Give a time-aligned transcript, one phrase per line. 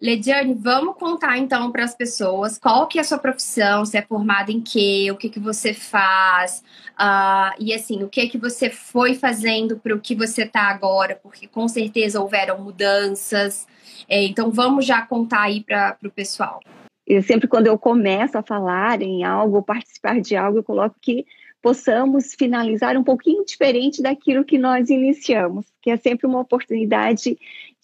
[0.00, 4.02] Lediane, vamos contar então para as pessoas qual que é a sua profissão, você é
[4.02, 6.62] formada em quê, o que, que você faz,
[6.92, 11.18] uh, e assim, o que que você foi fazendo para o que você está agora,
[11.20, 13.66] porque com certeza houveram mudanças.
[14.08, 16.60] É, então vamos já contar aí para o pessoal.
[17.04, 21.26] Eu sempre quando eu começo a falar em algo, participar de algo, eu coloco que
[21.60, 27.36] possamos finalizar um pouquinho diferente daquilo que nós iniciamos, que é sempre uma oportunidade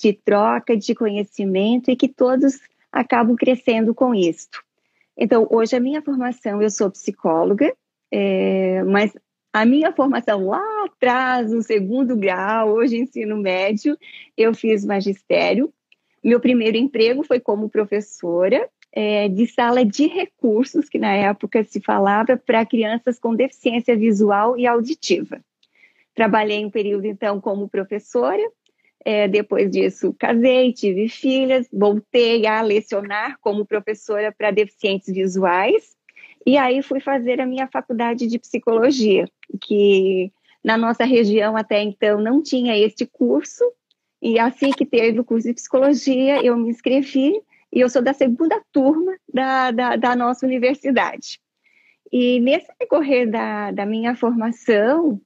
[0.05, 2.61] de troca de conhecimento e que todos
[2.93, 4.63] acabam crescendo com isto.
[5.17, 7.75] Então, hoje a minha formação, eu sou psicóloga,
[8.11, 9.13] é, mas
[9.51, 13.97] a minha formação lá atrás, no segundo grau, hoje ensino médio,
[14.37, 15.73] eu fiz magistério.
[16.23, 21.81] Meu primeiro emprego foi como professora é, de sala de recursos, que na época se
[21.81, 25.41] falava para crianças com deficiência visual e auditiva.
[26.15, 28.43] Trabalhei um período, então, como professora,
[29.05, 35.95] é, depois disso, casei, tive filhas, voltei a lecionar como professora para deficientes visuais,
[36.47, 39.29] e aí fui fazer a minha faculdade de psicologia,
[39.61, 40.33] que
[40.63, 43.65] na nossa região até então não tinha este curso,
[44.23, 47.35] e assim que teve o curso de psicologia, eu me inscrevi,
[47.71, 51.41] e eu sou da segunda turma da, da, da nossa universidade.
[52.11, 55.21] E nesse decorrer da, da minha formação,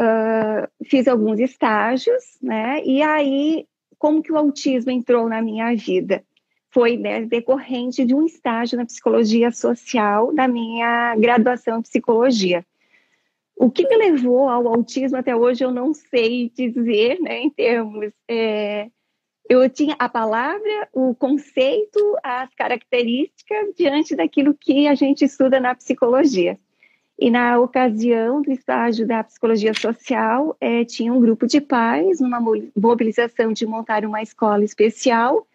[0.00, 2.82] uh, fiz alguns estágios, né?
[2.84, 3.66] E aí,
[3.98, 6.24] como que o autismo entrou na minha vida?
[6.70, 12.64] Foi né, decorrente de um estágio na psicologia social da minha graduação em psicologia.
[13.54, 18.12] O que me levou ao autismo até hoje eu não sei dizer, né, em termos.
[18.28, 18.90] É,
[19.48, 25.74] eu tinha a palavra, o conceito, as características diante daquilo que a gente estuda na
[25.74, 26.58] psicologia.
[27.22, 32.40] E na ocasião do estágio da psicologia social, é, tinha um grupo de pais, numa
[32.74, 35.46] mobilização de montar uma escola especial,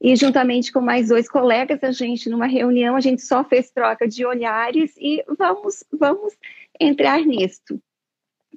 [0.00, 4.06] e juntamente com mais dois colegas, a gente, numa reunião, a gente só fez troca
[4.06, 6.38] de olhares e vamos, vamos
[6.78, 7.82] entrar nisto.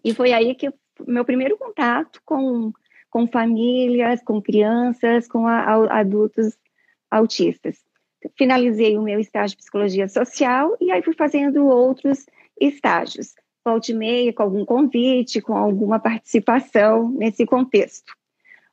[0.06, 0.72] E foi aí que
[1.08, 2.72] meu primeiro contato com,
[3.10, 6.56] com famílias, com crianças, com a, a, adultos
[7.10, 7.80] autistas.
[8.38, 12.24] Finalizei o meu estágio de psicologia social e aí fui fazendo outros
[12.62, 13.34] estágios,
[13.66, 18.14] volte e meia, com algum convite, com alguma participação nesse contexto.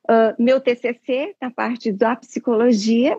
[0.09, 3.17] Uh, meu TCC, na parte da psicologia,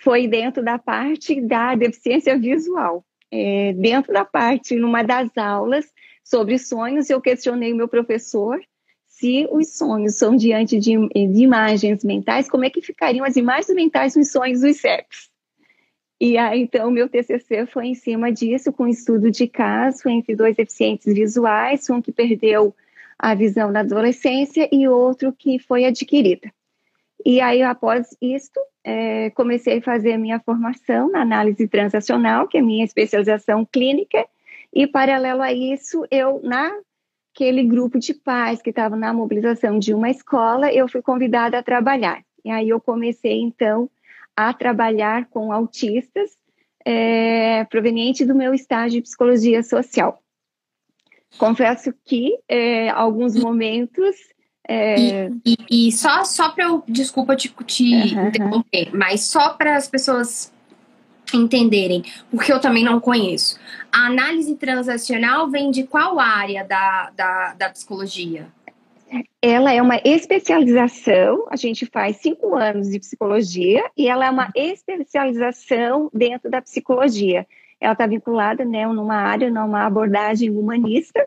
[0.00, 3.04] foi dentro da parte da deficiência visual.
[3.30, 5.86] É, dentro da parte, numa das aulas
[6.24, 8.60] sobre sonhos, eu questionei o meu professor
[9.18, 13.74] se os sonhos são diante de, de imagens mentais, como é que ficariam as imagens
[13.74, 15.28] mentais nos sonhos dos cegos?
[16.20, 20.34] E aí, então, meu TCC foi em cima disso, com um estudo de caso entre
[20.34, 22.74] dois deficientes visuais, um que perdeu
[23.16, 26.52] a visão na adolescência e outro que foi adquirida.
[27.24, 32.58] E aí, após isto, é, comecei a fazer a minha formação na análise transacional, que
[32.58, 34.26] é minha especialização clínica,
[34.72, 40.10] e paralelo a isso, eu, naquele grupo de pais que estavam na mobilização de uma
[40.10, 42.22] escola, eu fui convidada a trabalhar.
[42.44, 43.90] E aí eu comecei, então,
[44.38, 46.30] a trabalhar com autistas
[46.84, 50.22] é, proveniente do meu estágio de psicologia social.
[51.36, 54.14] Confesso que é, alguns momentos
[54.68, 55.28] é...
[55.44, 58.28] E, e, e, só, só para eu, desculpa te, te uhum.
[58.28, 60.52] interromper, mas só para as pessoas
[61.34, 63.58] entenderem, porque eu também não conheço.
[63.90, 68.46] A análise transacional vem de qual área da, da, da psicologia?
[69.40, 74.50] Ela é uma especialização, a gente faz cinco anos de psicologia, e ela é uma
[74.54, 77.46] especialização dentro da psicologia.
[77.80, 81.26] Ela está vinculada né, numa área, numa abordagem humanista,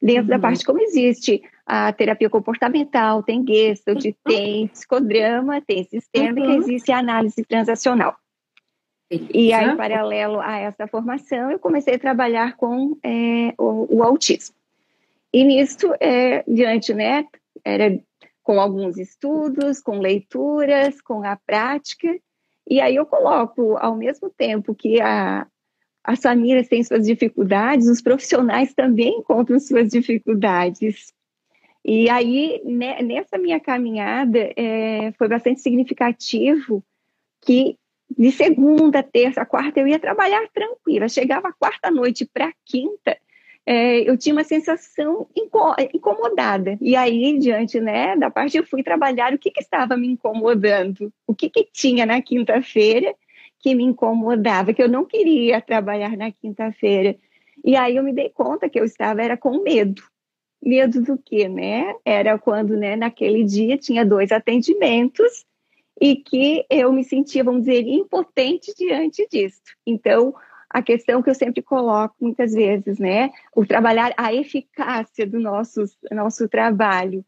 [0.00, 0.28] dentro uhum.
[0.28, 4.14] da parte como existe a terapia comportamental, tem Gestalt, uhum.
[4.24, 6.58] tem psicodrama, tem sistêmica, uhum.
[6.58, 8.16] existe a análise transacional.
[9.10, 14.55] E aí, paralelo a essa formação, eu comecei a trabalhar com é, o, o autismo.
[15.36, 17.26] E nisso, é, diante, né,
[17.62, 18.00] era
[18.42, 22.08] com alguns estudos, com leituras, com a prática,
[22.66, 25.46] e aí eu coloco, ao mesmo tempo que a,
[26.02, 31.12] as famílias têm suas dificuldades, os profissionais também encontram suas dificuldades.
[31.84, 36.82] E aí, né, nessa minha caminhada, é, foi bastante significativo
[37.42, 37.76] que
[38.08, 41.10] de segunda, terça, quarta, eu ia trabalhar tranquila.
[41.10, 43.18] Chegava quarta noite para quinta,
[43.66, 45.26] é, eu tinha uma sensação
[45.92, 46.78] incomodada.
[46.80, 51.12] E aí, diante né, da parte, eu fui trabalhar o que, que estava me incomodando,
[51.26, 53.12] o que, que tinha na quinta-feira
[53.58, 57.16] que me incomodava, que eu não queria trabalhar na quinta-feira.
[57.64, 60.02] E aí eu me dei conta que eu estava era com medo.
[60.62, 61.92] Medo do quê, né?
[62.04, 65.44] Era quando, né, naquele dia tinha dois atendimentos
[66.00, 69.60] e que eu me sentia, vamos dizer, impotente diante disso.
[69.84, 70.34] Então,
[70.70, 73.30] a questão que eu sempre coloco muitas vezes, né?
[73.54, 77.24] O trabalhar a eficácia do nosso, nosso trabalho.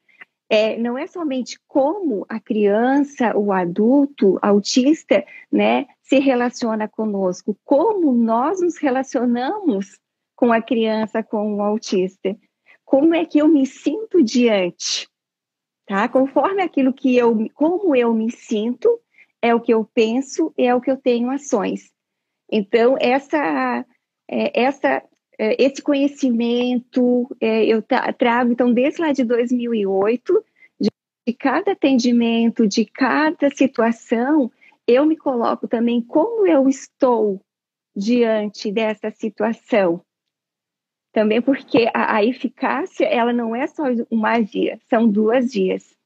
[0.50, 8.14] É, não é somente como a criança, o adulto, autista, né, se relaciona conosco, como
[8.14, 9.98] nós nos relacionamos
[10.34, 12.34] com a criança, com o autista.
[12.82, 15.06] Como é que eu me sinto diante?
[15.84, 16.08] Tá?
[16.08, 18.98] Conforme aquilo que eu, como eu me sinto,
[19.42, 21.90] é o que eu penso, é o que eu tenho ações.
[22.50, 23.84] Então, essa,
[24.28, 25.02] é, essa,
[25.38, 30.44] é, esse conhecimento é, eu trago, então, desde lá de 2008,
[30.80, 34.50] de, cada atendimento, de cada situação,
[34.86, 37.40] eu me coloco também como eu estou
[37.94, 40.00] diante dessa situação.
[41.12, 45.96] Também porque a, a eficácia, ela não é só uma via, são duas vias.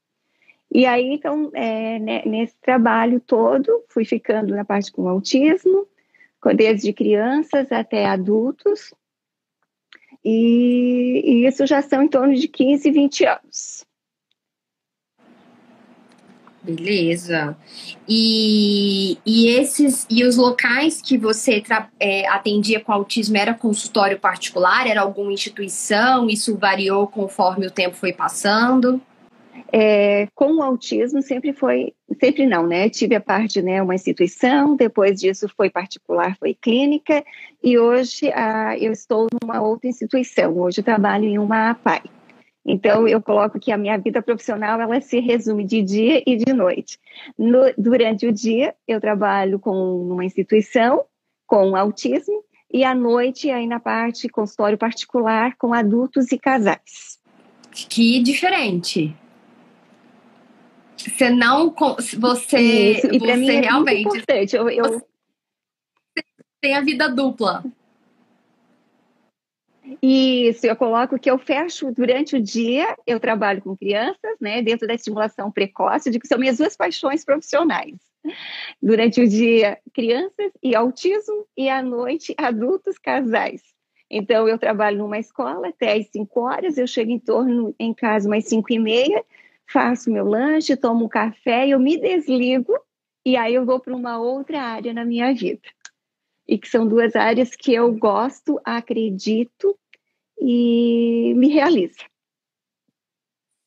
[0.71, 5.87] E aí, então, é, né, nesse trabalho todo, fui ficando na parte com autismo,
[6.51, 8.91] desde crianças até adultos,
[10.23, 13.85] e, e isso já são em torno de 15, 20 anos.
[16.63, 17.57] Beleza.
[18.07, 21.61] E, e esses e os locais que você
[21.99, 24.87] é, atendia com autismo era consultório particular?
[24.87, 26.29] Era alguma instituição?
[26.29, 29.01] Isso variou conforme o tempo foi passando?
[29.71, 32.89] É, com o autismo sempre foi, sempre não, né?
[32.89, 37.23] Tive a parte, né, uma instituição, depois disso foi particular, foi clínica,
[37.63, 40.57] e hoje ah, eu estou numa outra instituição.
[40.59, 42.03] Hoje trabalho em uma APAI.
[42.65, 46.53] Então, eu coloco que a minha vida profissional ela se resume de dia e de
[46.53, 46.97] noite.
[47.37, 51.03] No, durante o dia, eu trabalho com uma instituição
[51.45, 57.19] com autismo e à noite, aí na parte consultório particular com adultos e casais.
[57.71, 59.15] Que diferente.
[60.97, 61.73] Você não.
[62.19, 64.03] Você, Isso, e você mim é realmente.
[64.03, 64.55] Muito importante.
[64.55, 65.01] Eu, eu...
[66.61, 67.63] tem a vida dupla.
[70.01, 74.87] Isso, eu coloco que eu fecho durante o dia, eu trabalho com crianças, né, dentro
[74.87, 77.95] da estimulação precoce, de que são minhas duas paixões profissionais.
[78.81, 83.61] Durante o dia, crianças e autismo, e à noite, adultos casais.
[84.09, 88.27] Então, eu trabalho numa escola até às 5 horas, eu chego em torno em casa
[88.27, 89.23] umas 5 e meia,
[89.73, 92.73] faço meu lanche, tomo um café, eu me desligo
[93.25, 95.67] e aí eu vou para uma outra área na minha vida.
[96.47, 99.75] E que são duas áreas que eu gosto, acredito
[100.39, 102.03] e me realiza.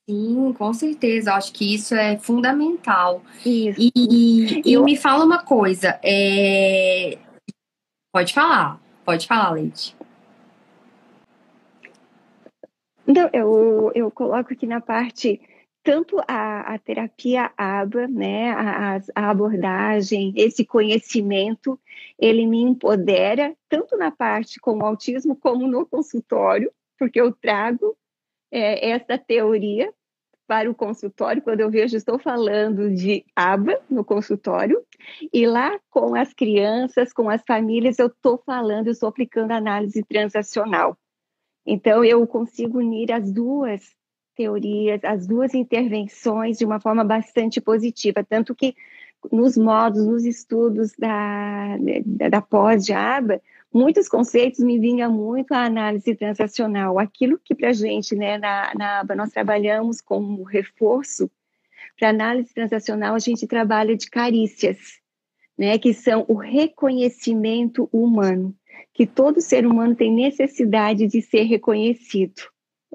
[0.08, 1.34] Sim, com certeza.
[1.34, 3.22] Acho que isso é fundamental.
[3.44, 3.80] Isso.
[3.80, 4.84] E, e eu...
[4.84, 5.98] me fala uma coisa.
[6.04, 7.18] É...
[8.12, 9.96] Pode falar, pode falar, Leite.
[13.06, 15.40] Então, eu, eu coloco aqui na parte
[15.86, 21.78] tanto a, a terapia ABA, né, a, a, abordagem, esse conhecimento,
[22.18, 27.96] ele me empodera, tanto na parte com o autismo, como no consultório, porque eu trago
[28.50, 29.94] é, essa teoria
[30.44, 34.84] para o consultório, quando eu vejo, estou falando de ABA no consultório,
[35.32, 40.02] e lá com as crianças, com as famílias, eu estou falando, eu estou aplicando análise
[40.02, 40.98] transacional.
[41.64, 43.94] Então, eu consigo unir as duas
[44.36, 48.76] teorias, as duas intervenções de uma forma bastante positiva, tanto que
[49.32, 53.40] nos modos, nos estudos da, da, da pós de aba,
[53.72, 58.72] muitos conceitos me vinham muito a análise transacional, aquilo que para a gente, né, na,
[58.76, 61.30] na aba, nós trabalhamos como reforço,
[61.98, 65.00] para análise transacional a gente trabalha de carícias,
[65.58, 68.54] né, que são o reconhecimento humano,
[68.92, 72.42] que todo ser humano tem necessidade de ser reconhecido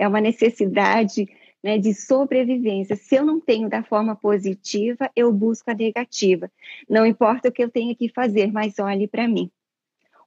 [0.02, 1.30] é uma necessidade
[1.64, 2.96] né, de sobrevivência.
[2.96, 6.52] Se eu não tenho da forma positiva, eu busco a negativa.
[6.90, 9.52] Não importa o que eu tenha que fazer, mas olhe para mim.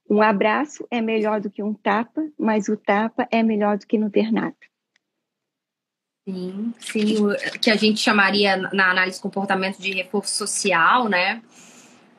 [0.09, 3.97] Um abraço é melhor do que um tapa, mas o tapa é melhor do que
[3.97, 4.55] não ter nada.
[6.25, 7.15] Sim, sim,
[7.61, 11.43] que a gente chamaria na análise comportamento de reforço social, né?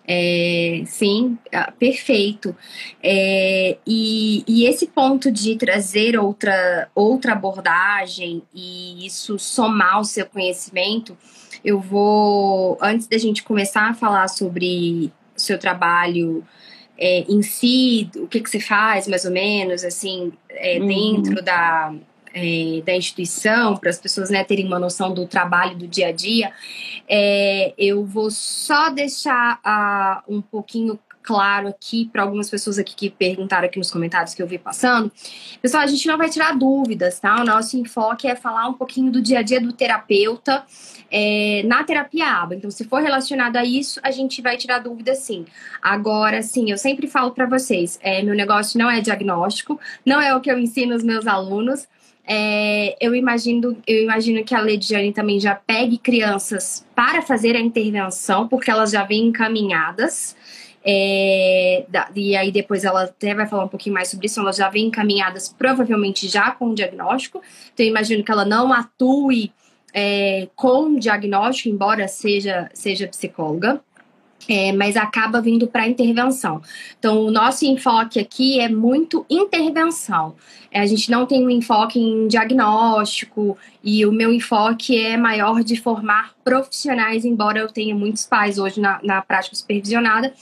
[0.09, 2.55] É, sim, ah, perfeito.
[3.03, 10.25] É, e, e, esse ponto de trazer outra, outra abordagem e isso somar o seu
[10.27, 11.17] conhecimento,
[11.65, 16.45] eu vou, antes da gente começar a falar sobre o seu trabalho
[16.97, 20.87] é, em si, o que, que você faz, mais ou menos, assim, é, uhum.
[20.87, 21.93] dentro da,
[22.37, 26.13] é, da instituição, para as pessoas né, terem uma noção do trabalho do dia a
[26.13, 26.53] dia,
[27.09, 33.11] é, eu vou só deixar uh, um pouquinho claro aqui para algumas pessoas aqui que
[33.11, 35.11] perguntaram aqui nos comentários que eu vi passando.
[35.61, 37.41] Pessoal, a gente não vai tirar dúvidas, tá?
[37.41, 40.65] O nosso enfoque é falar um pouquinho do dia a dia do terapeuta
[41.11, 42.55] é, na terapia aba.
[42.55, 45.45] Então, se for relacionado a isso, a gente vai tirar dúvidas sim.
[45.83, 50.35] Agora, sim, eu sempre falo para vocês, é, meu negócio não é diagnóstico, não é
[50.35, 51.89] o que eu ensino os meus alunos.
[52.27, 57.61] É, eu imagino, eu imagino que a Lediane também já pegue crianças para fazer a
[57.61, 60.37] intervenção, porque elas já vêm encaminhadas.
[60.89, 64.69] É, e aí depois ela até vai falar um pouquinho mais sobre isso, elas já
[64.69, 67.43] vêm encaminhadas provavelmente já com o diagnóstico.
[67.73, 69.53] Então eu imagino que ela não atue
[69.93, 73.81] é, com diagnóstico, embora seja, seja psicóloga.
[74.49, 76.63] É, mas acaba vindo para intervenção.
[76.99, 80.37] Então, o nosso enfoque aqui é muito intervenção.
[80.71, 85.65] É, a gente não tem um enfoque em diagnóstico, e o meu enfoque é maior
[85.65, 90.33] de formar profissionais, embora eu tenha muitos pais hoje na, na prática supervisionada.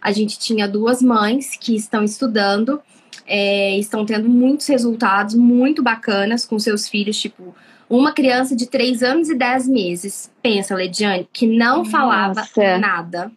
[0.00, 2.80] A gente tinha duas mães que estão estudando,
[3.26, 7.54] é, estão tendo muitos resultados muito bacanas com seus filhos, tipo
[7.88, 11.90] uma criança de 3 anos e 10 meses, pensa, Lediane, que não Nossa.
[11.90, 12.44] falava
[12.80, 13.30] nada,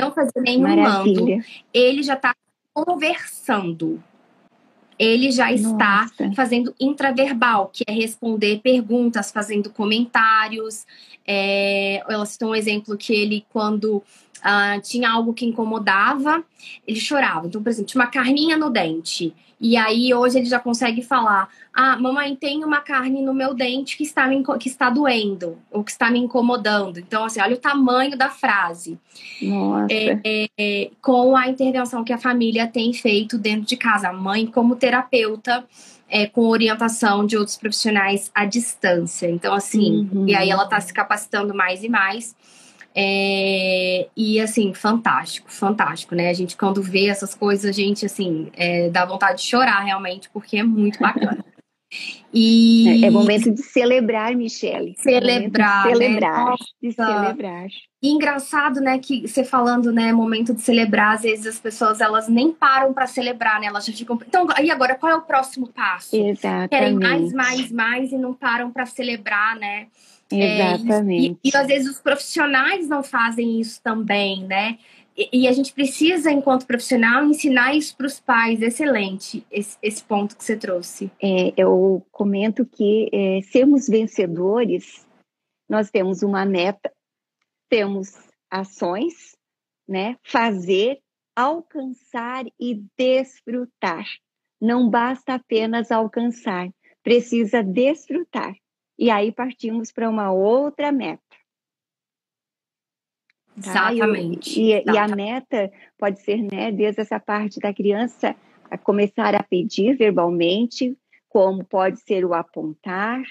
[0.00, 1.26] não fazia nenhum mando,
[1.72, 2.34] ele já está
[2.72, 4.02] conversando.
[4.98, 6.34] Ele já está Nossa.
[6.34, 10.84] fazendo intraverbal, que é responder perguntas, fazendo comentários.
[11.26, 16.44] É, ela citou um exemplo que ele, quando uh, tinha algo que incomodava,
[16.86, 17.46] ele chorava.
[17.46, 19.34] Então, por exemplo, tinha uma carninha no dente.
[19.60, 23.96] E aí hoje ele já consegue falar: "Ah, mamãe, tem uma carne no meu dente
[23.96, 26.98] que está me, que está doendo ou que está me incomodando".
[26.98, 28.98] Então assim, olha o tamanho da frase.
[29.42, 29.92] Nossa.
[29.92, 34.12] É, é, é, com a intervenção que a família tem feito dentro de casa, a
[34.12, 35.64] mãe como terapeuta,
[36.08, 39.30] é, com orientação de outros profissionais à distância.
[39.30, 40.26] Então assim, uhum.
[40.26, 42.34] e aí ela está se capacitando mais e mais.
[42.94, 46.28] É, e assim, fantástico, fantástico, né?
[46.28, 50.28] A gente, quando vê essas coisas, a gente, assim, é, dá vontade de chorar realmente,
[50.30, 51.44] porque é muito bacana.
[52.32, 53.02] E...
[53.02, 54.94] É, é momento de celebrar, Michele.
[54.96, 55.86] Celebrar.
[55.86, 56.50] É de celebrar.
[56.50, 56.56] Né?
[56.82, 57.66] De celebrar.
[58.02, 62.28] E engraçado, né, que você falando, né, momento de celebrar, às vezes as pessoas elas
[62.28, 63.66] nem param para celebrar, né?
[63.66, 64.18] Elas já ficam.
[64.26, 66.16] Então, e agora qual é o próximo passo?
[66.16, 66.70] Exatamente.
[66.70, 69.88] Querem mais, mais, mais e não param para celebrar, né?
[70.32, 71.40] Exatamente.
[71.44, 74.78] É, e, e, às vezes os profissionais não fazem isso também, né?
[75.16, 78.62] E, e a gente precisa, enquanto profissional, ensinar isso para os pais.
[78.62, 81.10] Excelente esse, esse, ponto que você trouxe.
[81.22, 85.06] É, eu comento que é, sermos vencedores,
[85.68, 86.92] nós temos uma meta,
[87.68, 88.16] temos
[88.50, 89.36] ações,
[89.88, 90.16] né?
[90.22, 91.00] Fazer,
[91.36, 94.04] alcançar e desfrutar.
[94.60, 96.68] Não basta apenas alcançar,
[97.02, 98.54] precisa desfrutar.
[99.00, 101.22] E aí partimos para uma outra meta.
[103.64, 103.94] Tá?
[103.94, 104.60] Exatamente.
[104.60, 108.36] E, e, e, a meta pode ser, né, desde essa parte da criança
[108.70, 110.94] a começar a pedir verbalmente,
[111.30, 113.22] como pode ser o apontar,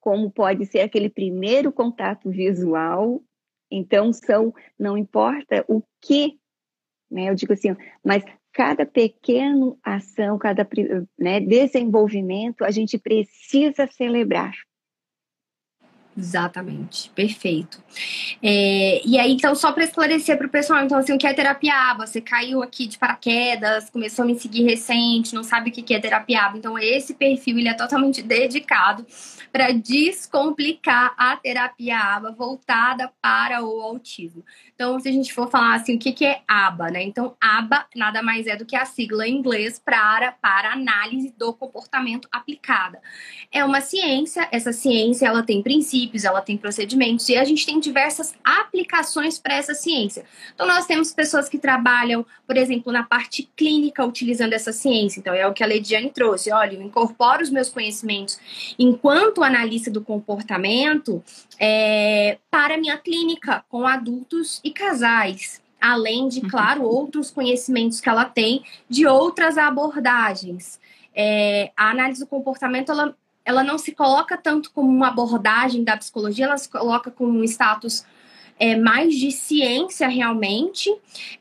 [0.00, 3.22] como pode ser aquele primeiro contato visual.
[3.70, 6.36] Então, são, não importa o que,
[7.08, 10.68] né, eu digo assim, mas cada pequena ação, cada
[11.16, 14.52] né, desenvolvimento, a gente precisa celebrar.
[16.16, 17.82] Exatamente, perfeito.
[18.42, 21.32] É, e aí, então, só para esclarecer para o pessoal, então, assim, o que é
[21.32, 22.06] terapia aba?
[22.06, 25.98] Você caiu aqui de paraquedas, começou a me seguir recente, não sabe o que é
[25.98, 26.58] terapia aba.
[26.58, 29.06] Então, esse perfil, ele é totalmente dedicado
[29.50, 34.44] para descomplicar a terapia aba voltada para o autismo.
[34.74, 37.02] Então, se a gente for falar assim, o que é aba, né?
[37.02, 41.54] Então, aba nada mais é do que a sigla em inglês para, para análise do
[41.54, 43.00] comportamento aplicada.
[43.50, 47.64] É uma ciência, essa ciência, ela tem princípios princípios, ela tem procedimentos e a gente
[47.64, 50.24] tem diversas aplicações para essa ciência.
[50.54, 55.20] Então, nós temos pessoas que trabalham, por exemplo, na parte clínica utilizando essa ciência.
[55.20, 56.52] Então, é o que a Lediane trouxe.
[56.52, 58.38] Olha, eu incorporo os meus conhecimentos
[58.78, 61.22] enquanto analista do comportamento
[61.58, 68.08] é, para a minha clínica com adultos e casais além de, claro, outros conhecimentos que
[68.08, 70.78] ela tem de outras abordagens.
[71.12, 75.96] É, a análise do comportamento ela ela não se coloca tanto como uma abordagem da
[75.96, 78.04] psicologia, ela se coloca como um status
[78.58, 80.88] é, mais de ciência realmente,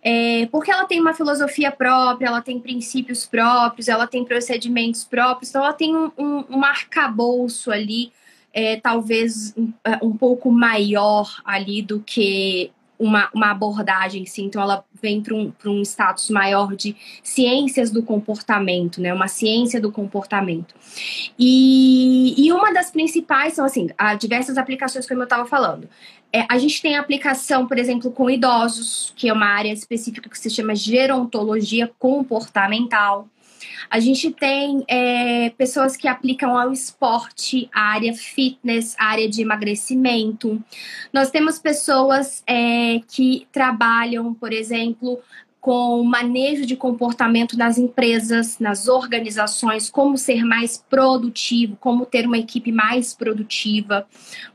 [0.01, 5.49] é, porque ela tem uma filosofia própria, ela tem princípios próprios, ela tem procedimentos próprios,
[5.49, 8.11] então ela tem um, um, um arcabouço ali,
[8.53, 14.85] é, talvez um, um pouco maior ali do que uma, uma abordagem, sim, então ela
[15.01, 19.11] vem para um, um status maior de ciências do comportamento, né?
[19.11, 20.75] Uma ciência do comportamento.
[21.37, 25.89] E, e uma das principais são, assim, há diversas aplicações, como eu estava falando.
[26.31, 30.37] É, a gente tem aplicação, por exemplo, com idosos, que é uma área específica que
[30.37, 33.27] se chama gerontologia comportamental.
[33.89, 39.41] A gente tem é, pessoas que aplicam ao esporte, a área fitness, a área de
[39.41, 40.61] emagrecimento.
[41.11, 45.19] Nós temos pessoas é, que trabalham, por exemplo,
[45.61, 52.39] com manejo de comportamento nas empresas, nas organizações, como ser mais produtivo, como ter uma
[52.39, 54.07] equipe mais produtiva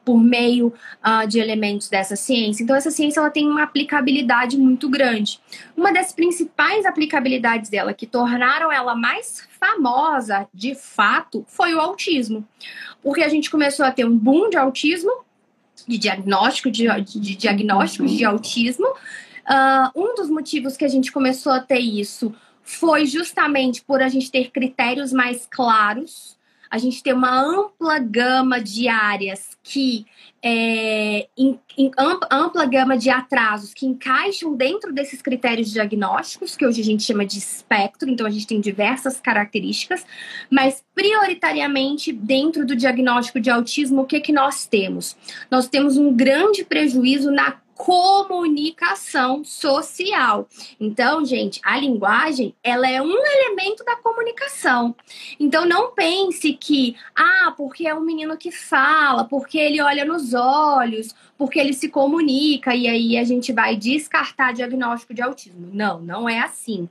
[0.05, 2.65] por meio uh, de elementos dessa ciência.
[2.65, 5.39] Então, essa ciência ela tem uma aplicabilidade muito grande.
[5.77, 12.45] Uma das principais aplicabilidades dela, que tornaram ela mais famosa de fato, foi o autismo.
[13.01, 15.25] Porque a gente começou a ter um boom de autismo,
[15.87, 18.89] de diagnóstico de, de, de diagnósticos de autismo,
[19.49, 24.09] Uh, um dos motivos que a gente começou a ter isso foi justamente por a
[24.09, 26.37] gente ter critérios mais claros,
[26.69, 30.05] a gente ter uma ampla gama de áreas que
[30.43, 36.67] é, em, em ampla, ampla, gama de atrasos que encaixam dentro desses critérios diagnósticos, que
[36.67, 40.05] hoje a gente chama de espectro, então a gente tem diversas características,
[40.51, 45.17] mas prioritariamente dentro do diagnóstico de autismo, o que, que nós temos?
[45.49, 50.49] Nós temos um grande prejuízo na comunicação social.
[50.81, 54.97] Então, gente, a linguagem, ela é um elemento da comunicação.
[55.39, 60.33] Então, não pense que, ah, porque é um menino que fala, porque ele olha nos
[60.33, 65.69] olhos, porque ele se comunica e aí a gente vai descartar diagnóstico de autismo.
[65.73, 66.89] Não, não é assim.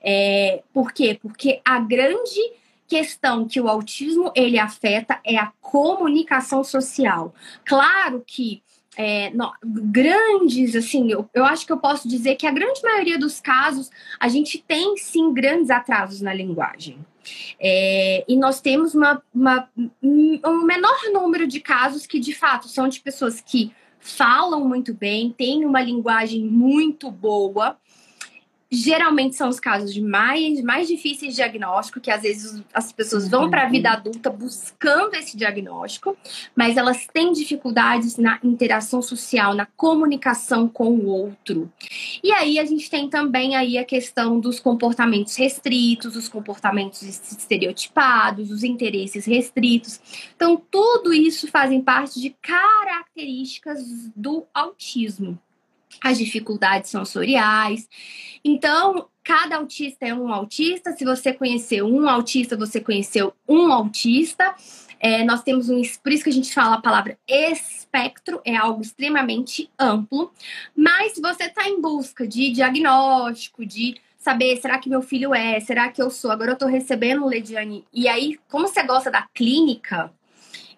[0.00, 1.18] É, por quê?
[1.20, 2.40] Porque a grande
[2.86, 7.34] questão que o autismo ele afeta é a comunicação social.
[7.64, 8.62] Claro que
[9.02, 9.32] é,
[9.64, 13.90] grandes, assim, eu, eu acho que eu posso dizer que a grande maioria dos casos
[14.20, 16.98] a gente tem sim grandes atrasos na linguagem.
[17.58, 19.66] É, e nós temos uma, uma,
[20.02, 25.30] um menor número de casos que de fato são de pessoas que falam muito bem,
[25.30, 27.78] têm uma linguagem muito boa,
[28.70, 33.50] geralmente são os casos mais, mais difíceis de diagnóstico, que às vezes as pessoas vão
[33.50, 36.16] para a vida adulta buscando esse diagnóstico,
[36.54, 41.72] mas elas têm dificuldades na interação social, na comunicação com o outro.
[42.22, 48.50] E aí a gente tem também aí a questão dos comportamentos restritos, os comportamentos estereotipados,
[48.50, 50.00] os interesses restritos.
[50.36, 53.80] Então, tudo isso fazem parte de características
[54.14, 55.38] do autismo
[56.02, 57.88] as dificuldades sensoriais.
[58.44, 60.92] Então, cada autista é um autista.
[60.92, 64.54] Se você conheceu um autista, você conheceu um autista.
[64.98, 65.80] É, nós temos um.
[66.02, 70.30] Por isso que a gente fala a palavra espectro, é algo extremamente amplo.
[70.76, 75.58] Mas se você está em busca de diagnóstico, de saber, será que meu filho é?
[75.60, 76.30] Será que eu sou?
[76.30, 77.84] Agora eu estou recebendo Lediane.
[77.92, 80.12] E aí, como você gosta da clínica,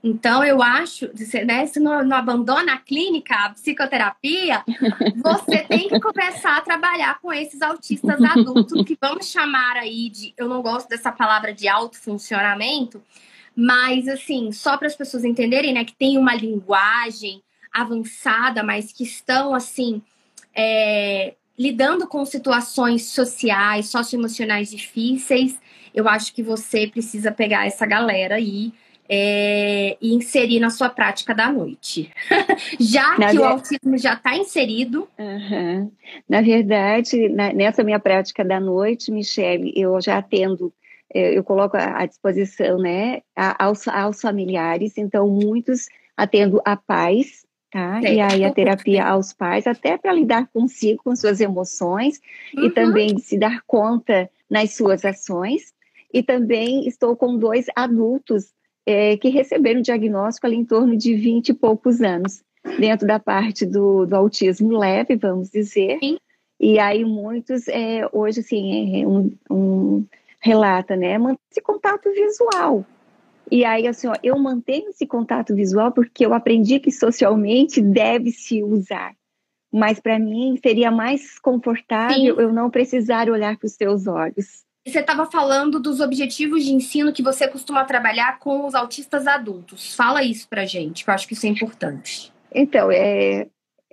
[0.03, 1.09] então, eu acho,
[1.47, 4.65] né, se não, não, abandona a clínica, a psicoterapia,
[5.23, 10.35] você tem que começar a trabalhar com esses autistas adultos, que vamos chamar aí de,
[10.37, 13.01] eu não gosto dessa palavra de autofuncionamento,
[13.55, 17.41] mas assim, só para as pessoas entenderem, né, que tem uma linguagem
[17.73, 20.03] avançada, mas que estão assim,
[20.53, 25.61] é, lidando com situações sociais, socioemocionais difíceis,
[25.95, 28.73] eu acho que você precisa pegar essa galera aí
[29.15, 32.11] é, e inserir na sua prática da noite.
[32.81, 35.07] já na que o autismo já está inserido.
[35.19, 35.93] Uhum.
[36.27, 40.73] Na verdade, na, nessa minha prática da noite, Michele, eu já atendo,
[41.13, 43.21] é, eu coloco à disposição né,
[43.59, 48.01] aos, aos familiares, então muitos atendo a pais, tá?
[48.01, 52.19] E aí a terapia aos pais, até para lidar consigo, com suas emoções,
[52.57, 52.65] uhum.
[52.65, 55.75] e também se dar conta nas suas ações.
[56.15, 58.53] E também estou com dois adultos
[58.87, 62.43] é, que receberam diagnóstico ali em torno de 20 e poucos anos,
[62.79, 65.99] dentro da parte do, do autismo leve, vamos dizer.
[66.01, 66.19] Sim.
[66.61, 70.07] E aí muitos, é, hoje, assim, é um, um,
[70.41, 72.85] relata, né, mantém esse contato visual.
[73.51, 78.63] E aí, assim, ó, eu mantenho esse contato visual porque eu aprendi que socialmente deve-se
[78.63, 79.15] usar.
[79.73, 82.41] Mas para mim seria mais confortável Sim.
[82.41, 84.65] eu não precisar olhar para os seus olhos.
[84.87, 89.95] Você estava falando dos objetivos de ensino que você costuma trabalhar com os autistas adultos.
[89.95, 92.33] Fala isso para gente, que eu acho que isso é importante.
[92.53, 93.47] Então, é,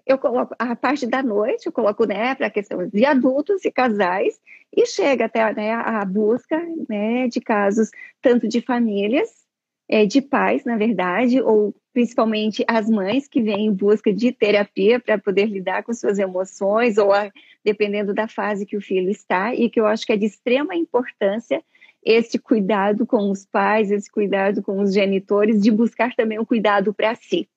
[0.05, 3.71] eu coloco a parte da noite, eu coloco né, para a questão de adultos e
[3.71, 4.41] casais,
[4.75, 9.29] e chega até né, a busca né, de casos tanto de famílias,
[9.87, 14.99] é, de pais, na verdade, ou principalmente as mães que vêm em busca de terapia
[14.99, 17.31] para poder lidar com suas emoções, ou a,
[17.63, 20.75] dependendo da fase que o filho está, e que eu acho que é de extrema
[20.75, 21.63] importância
[22.03, 26.93] esse cuidado com os pais, esse cuidado com os genitores, de buscar também um cuidado
[26.93, 27.49] para si.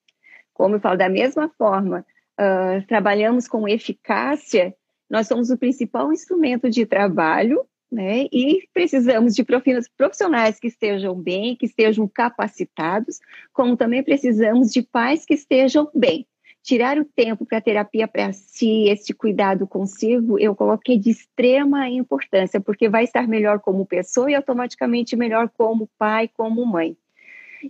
[0.53, 2.05] Como eu falo, da mesma forma,
[2.41, 4.75] uh, trabalhamos com eficácia,
[5.09, 8.27] nós somos o principal instrumento de trabalho né?
[8.33, 13.21] E precisamos de profissionais que estejam bem, que estejam capacitados,
[13.53, 16.27] como também precisamos de pais que estejam bem.
[16.63, 22.61] Tirar o tempo para terapia para si, esse cuidado consigo, eu coloquei de extrema importância,
[22.61, 26.97] porque vai estar melhor como pessoa e automaticamente melhor como pai, como mãe.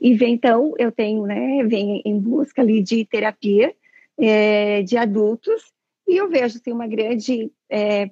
[0.01, 3.75] E vem, então, eu tenho, né, vem em busca ali de terapia
[4.19, 5.73] é, de adultos,
[6.07, 8.11] e eu vejo assim, uma grande é,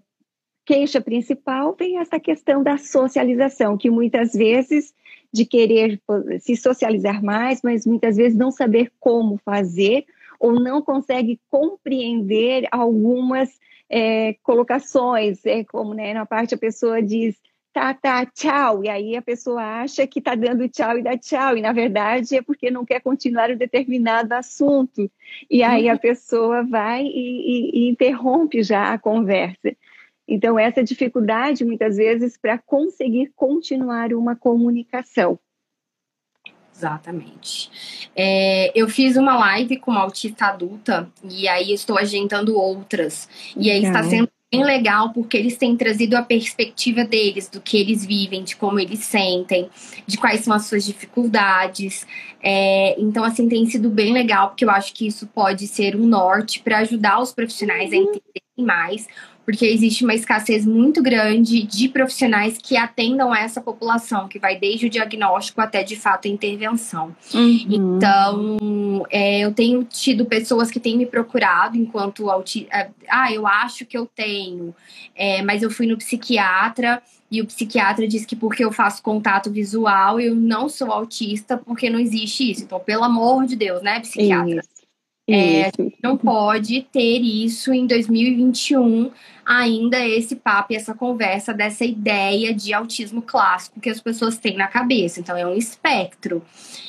[0.65, 4.95] queixa principal vem essa questão da socialização, que muitas vezes
[5.33, 6.01] de querer
[6.41, 10.05] se socializar mais, mas muitas vezes não saber como fazer
[10.41, 13.51] ou não consegue compreender algumas
[13.91, 17.37] é, colocações, é como né, na parte a pessoa diz
[17.73, 21.57] tá, tá, tchau, e aí a pessoa acha que está dando tchau e dá tchau,
[21.57, 25.09] e na verdade é porque não quer continuar um determinado assunto,
[25.49, 25.99] e aí a uhum.
[25.99, 29.77] pessoa vai e, e, e interrompe já a conversa.
[30.27, 35.39] Então, essa dificuldade, muitas vezes, para conseguir continuar uma comunicação.
[36.77, 37.71] Exatamente.
[38.17, 43.29] É, eu fiz uma live com uma autista adulta e aí estou agendando outras.
[43.57, 47.77] E aí está sendo bem legal porque eles têm trazido a perspectiva deles, do que
[47.77, 49.71] eles vivem, de como eles sentem,
[50.07, 52.07] de quais são as suas dificuldades.
[52.43, 56.07] É, então, assim, tem sido bem legal porque eu acho que isso pode ser um
[56.07, 57.99] norte para ajudar os profissionais uhum.
[57.99, 59.07] a entenderem mais
[59.51, 64.87] porque existe uma escassez muito grande de profissionais que atendam essa população, que vai desde
[64.87, 67.17] o diagnóstico até de fato a intervenção.
[67.35, 67.67] Uhum.
[67.69, 72.69] Então, é, eu tenho tido pessoas que têm me procurado enquanto autista.
[72.73, 74.73] É, ah, eu acho que eu tenho,
[75.17, 77.03] é, mas eu fui no psiquiatra.
[77.29, 81.91] E o psiquiatra diz que porque eu faço contato visual, eu não sou autista, porque
[81.91, 82.63] não existe isso.
[82.63, 84.63] Então, pelo amor de Deus, né, psiquiatra?
[85.33, 89.11] É, a gente não pode ter isso em 2021,
[89.47, 94.57] ainda esse papo e essa conversa dessa ideia de autismo clássico que as pessoas têm
[94.57, 95.21] na cabeça.
[95.21, 96.43] Então, é um espectro.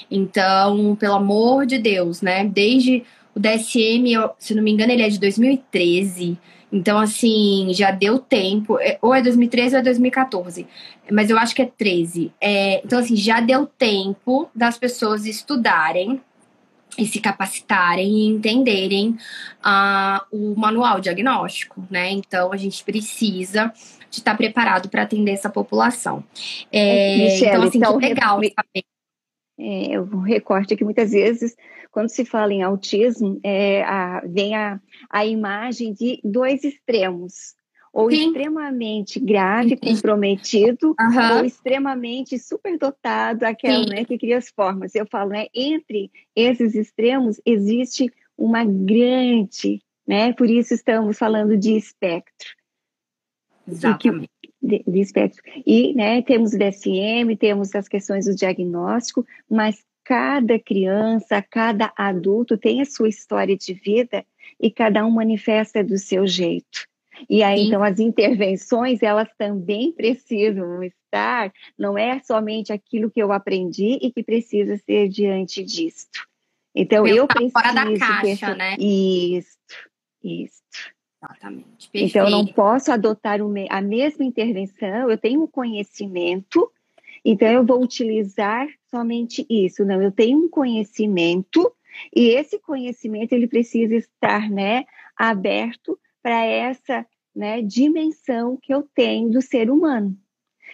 [0.09, 2.45] Então, pelo amor de Deus, né?
[2.45, 3.03] Desde
[3.35, 4.05] o DSM,
[4.37, 6.37] se não me engano, ele é de 2013.
[6.71, 8.79] Então, assim, já deu tempo.
[8.79, 10.67] É, ou é 2013 ou é 2014.
[11.11, 12.31] Mas eu acho que é 13.
[12.39, 16.21] É, então, assim, já deu tempo das pessoas estudarem
[16.97, 19.17] e se capacitarem e entenderem
[19.65, 22.11] uh, o manual diagnóstico, né?
[22.11, 23.73] Então a gente precisa
[24.09, 26.23] de estar preparado para atender essa população.
[26.71, 28.53] É, Michelle, então, assim, então, que legal re...
[28.53, 28.85] saber.
[29.63, 31.55] É, um recorte que muitas vezes,
[31.91, 37.53] quando se fala em autismo, é, a, vem a, a imagem de dois extremos
[37.93, 38.27] ou Sim.
[38.27, 41.37] extremamente grave, comprometido, uhum.
[41.37, 44.95] ou extremamente superdotado, aquela né, que cria as formas.
[44.95, 51.75] Eu falo, né, entre esses extremos existe uma grande, né, por isso estamos falando de
[51.75, 52.49] espectro.
[53.67, 54.29] Exatamente.
[54.61, 55.41] De, de espectro.
[55.65, 62.57] E né, temos o DSM, temos as questões do diagnóstico, mas cada criança, cada adulto
[62.57, 64.25] tem a sua história de vida
[64.59, 66.90] e cada um manifesta do seu jeito.
[67.29, 67.67] E aí, Sim.
[67.67, 74.11] então, as intervenções, elas também precisam estar, não é somente aquilo que eu aprendi e
[74.11, 76.27] que precisa ser diante disto.
[76.73, 77.51] Então, eu, eu preciso...
[77.51, 78.75] Fora da caixa, né?
[78.79, 79.57] Isso,
[80.23, 80.61] isso.
[81.23, 81.89] Exatamente.
[81.91, 82.09] Perfeito.
[82.09, 86.71] Então, eu não posso adotar a mesma intervenção, eu tenho um conhecimento,
[87.23, 89.85] então eu vou utilizar somente isso.
[89.85, 91.71] Não, eu tenho um conhecimento,
[92.15, 97.05] e esse conhecimento, ele precisa estar, né, aberto para essa
[97.35, 100.15] né, dimensão que eu tenho do ser humano.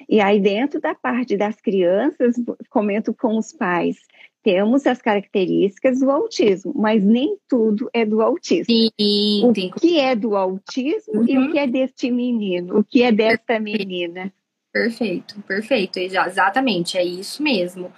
[0.08, 2.36] E aí, dentro da parte das crianças,
[2.70, 3.98] comento com os pais,
[4.44, 8.74] temos as características do autismo, mas nem tudo é do autismo.
[8.74, 11.26] Sim, o que é do autismo uhum.
[11.28, 11.52] e o uhum.
[11.52, 14.32] que é deste menino, o que é desta menina.
[14.78, 17.92] Perfeito, perfeito, exatamente, é isso mesmo.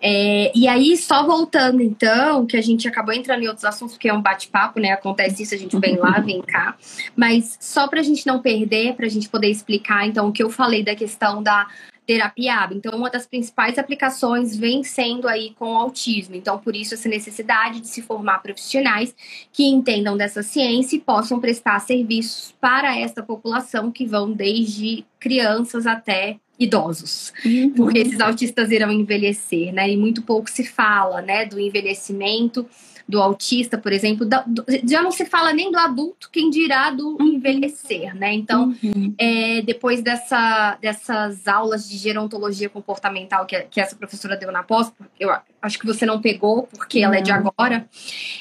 [0.00, 4.08] É, e aí, só voltando então, que a gente acabou entrando em outros assuntos, porque
[4.08, 4.92] é um bate-papo, né?
[4.92, 6.76] Acontece isso, a gente vem lá, vem cá.
[7.16, 10.42] Mas só para a gente não perder, para a gente poder explicar, então, o que
[10.42, 11.66] eu falei da questão da
[12.06, 12.76] terapia AB.
[12.76, 16.34] Então, uma das principais aplicações vem sendo aí com o autismo.
[16.34, 19.14] Então, por isso, essa necessidade de se formar profissionais
[19.52, 25.86] que entendam dessa ciência e possam prestar serviços para essa população que vão desde crianças
[25.86, 27.70] até idosos, uhum.
[27.70, 29.90] porque esses autistas irão envelhecer, né?
[29.90, 32.66] E muito pouco se fala, né, do envelhecimento
[33.12, 36.90] do autista, por exemplo, da, do, já não se fala nem do adulto, quem dirá
[36.90, 37.34] do uhum.
[37.34, 38.32] envelhecer, né?
[38.32, 39.14] Então, uhum.
[39.18, 44.90] é, depois dessa, dessas aulas de gerontologia comportamental que, que essa professora deu na pós,
[45.20, 47.86] eu acho que você não pegou, porque ela é de agora,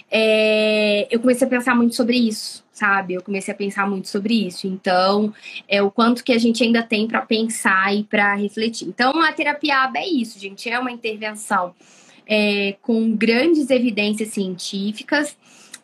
[0.10, 3.14] é, eu comecei a pensar muito sobre isso sabe?
[3.14, 4.66] Eu comecei a pensar muito sobre isso.
[4.66, 5.32] Então,
[5.68, 8.88] é o quanto que a gente ainda tem para pensar e para refletir.
[8.88, 11.76] Então, a terapia ABA é isso, gente, é uma intervenção
[12.28, 15.36] é, com grandes evidências científicas.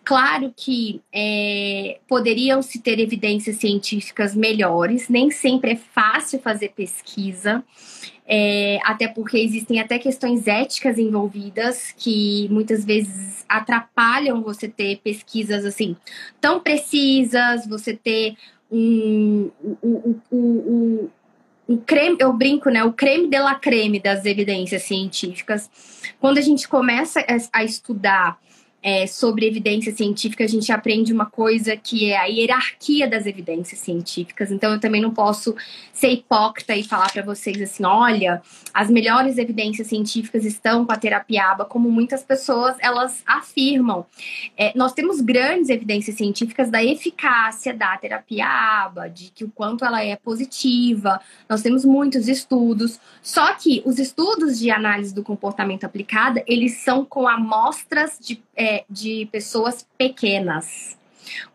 [0.03, 7.61] Claro que é, poderiam se ter evidências científicas melhores, nem sempre é fácil fazer pesquisa,
[8.25, 15.65] é, até porque existem até questões éticas envolvidas que muitas vezes atrapalham você ter pesquisas
[15.65, 15.95] assim
[16.39, 18.37] tão precisas, você ter
[18.71, 21.09] um, o, o, o,
[21.67, 22.83] o creme, eu brinco, né?
[22.83, 25.69] O creme de la creme das evidências científicas.
[26.19, 28.39] Quando a gente começa a estudar
[28.87, 33.81] é, sobre evidência científica, a gente aprende uma coisa que é a hierarquia das evidências
[33.81, 34.49] científicas.
[34.49, 35.53] Então, eu também não posso
[35.91, 38.41] ser hipócrita e falar para vocês assim: olha,
[38.73, 44.05] as melhores evidências científicas estão com a terapia ABA, como muitas pessoas elas afirmam.
[44.55, 49.83] É, nós temos grandes evidências científicas da eficácia da terapia ABA, de que o quanto
[49.83, 51.19] ela é positiva.
[51.49, 53.01] Nós temos muitos estudos.
[53.21, 58.83] Só que os estudos de análise do comportamento aplicada, eles são com amostras de é,
[58.89, 60.97] de pessoas pequenas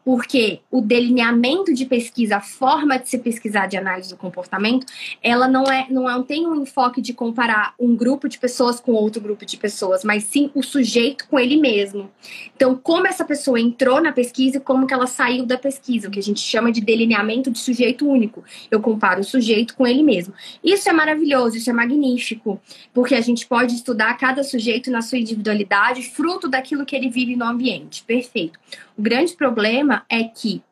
[0.04, 4.86] porque o delineamento de pesquisa, a forma de se pesquisar de análise do comportamento,
[5.22, 8.92] ela não é não é, tem um enfoque de comparar um grupo de pessoas com
[8.92, 12.10] outro grupo de pessoas, mas sim o sujeito com ele mesmo.
[12.54, 16.10] Então, como essa pessoa entrou na pesquisa e como que ela saiu da pesquisa, o
[16.10, 18.44] que a gente chama de delineamento de sujeito único.
[18.70, 20.34] Eu comparo o sujeito com ele mesmo.
[20.62, 22.60] Isso é maravilhoso, isso é magnífico,
[22.92, 27.36] porque a gente pode estudar cada sujeito na sua individualidade, fruto daquilo que ele vive
[27.36, 28.02] no ambiente.
[28.04, 28.58] Perfeito.
[28.96, 30.62] O grande problema é que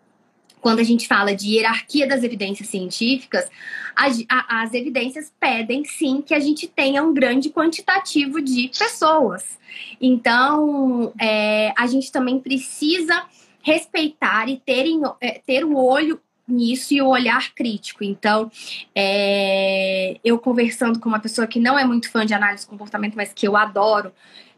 [0.60, 3.50] quando a gente fala de hierarquia das evidências científicas,
[3.96, 9.58] as, as evidências pedem sim que a gente tenha um grande quantitativo de pessoas.
[10.00, 13.24] Então, é, a gente também precisa
[13.62, 14.86] respeitar e ter,
[15.20, 18.02] é, ter o olho nisso e o olhar crítico.
[18.02, 18.50] Então,
[18.94, 23.14] é, eu conversando com uma pessoa que não é muito fã de análise de comportamento,
[23.14, 24.12] mas que eu adoro,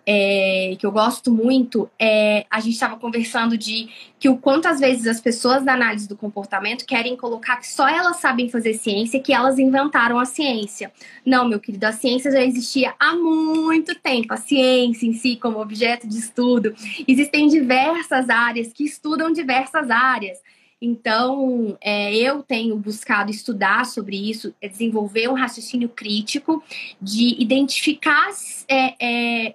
[0.06, 3.88] é, que eu gosto muito, é, a gente estava conversando de
[4.18, 8.16] que o quantas vezes as pessoas da análise do comportamento querem colocar que só elas
[8.16, 10.92] sabem fazer ciência, que elas inventaram a ciência.
[11.24, 14.32] Não, meu querido, a ciência já existia há muito tempo.
[14.34, 16.74] A ciência em si, como objeto de estudo,
[17.06, 20.38] existem diversas áreas que estudam diversas áreas.
[20.84, 26.60] Então, é, eu tenho buscado estudar sobre isso, é desenvolver um raciocínio crítico
[27.00, 28.30] de identificar
[28.66, 29.54] é, é,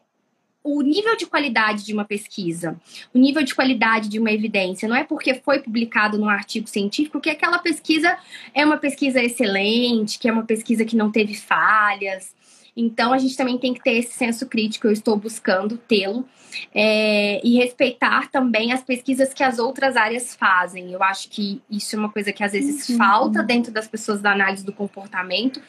[0.67, 2.75] o nível de qualidade de uma pesquisa,
[3.13, 4.87] o nível de qualidade de uma evidência.
[4.87, 8.17] Não é porque foi publicado num artigo científico que aquela pesquisa
[8.53, 12.35] é uma pesquisa excelente, que é uma pesquisa que não teve falhas.
[12.75, 16.27] Então, a gente também tem que ter esse senso crítico, eu estou buscando tê-lo,
[16.75, 20.91] é, e respeitar também as pesquisas que as outras áreas fazem.
[20.91, 22.97] Eu acho que isso é uma coisa que às vezes uhum.
[22.97, 25.61] falta dentro das pessoas da análise do comportamento,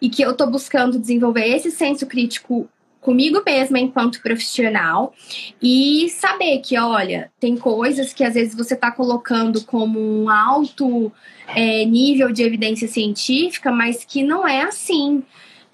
[0.00, 2.68] e que eu estou buscando desenvolver esse senso crítico
[3.02, 5.12] comigo mesma enquanto profissional
[5.60, 11.12] e saber que, olha, tem coisas que às vezes você está colocando como um alto
[11.48, 15.22] é, nível de evidência científica, mas que não é assim.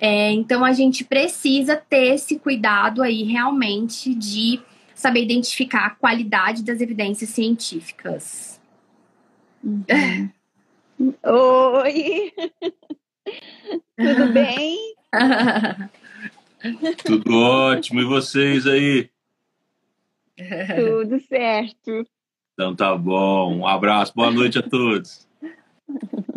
[0.01, 4.61] É, então a gente precisa ter esse cuidado aí realmente de
[4.95, 8.59] saber identificar a qualidade das evidências científicas.
[9.63, 10.31] Uhum.
[11.23, 12.33] Oi!
[13.97, 14.95] Tudo bem?
[17.05, 18.01] Tudo ótimo.
[18.01, 19.11] E vocês aí?
[20.77, 22.07] Tudo certo.
[22.55, 23.59] Então tá bom.
[23.59, 24.13] Um abraço.
[24.15, 25.29] Boa noite a todos.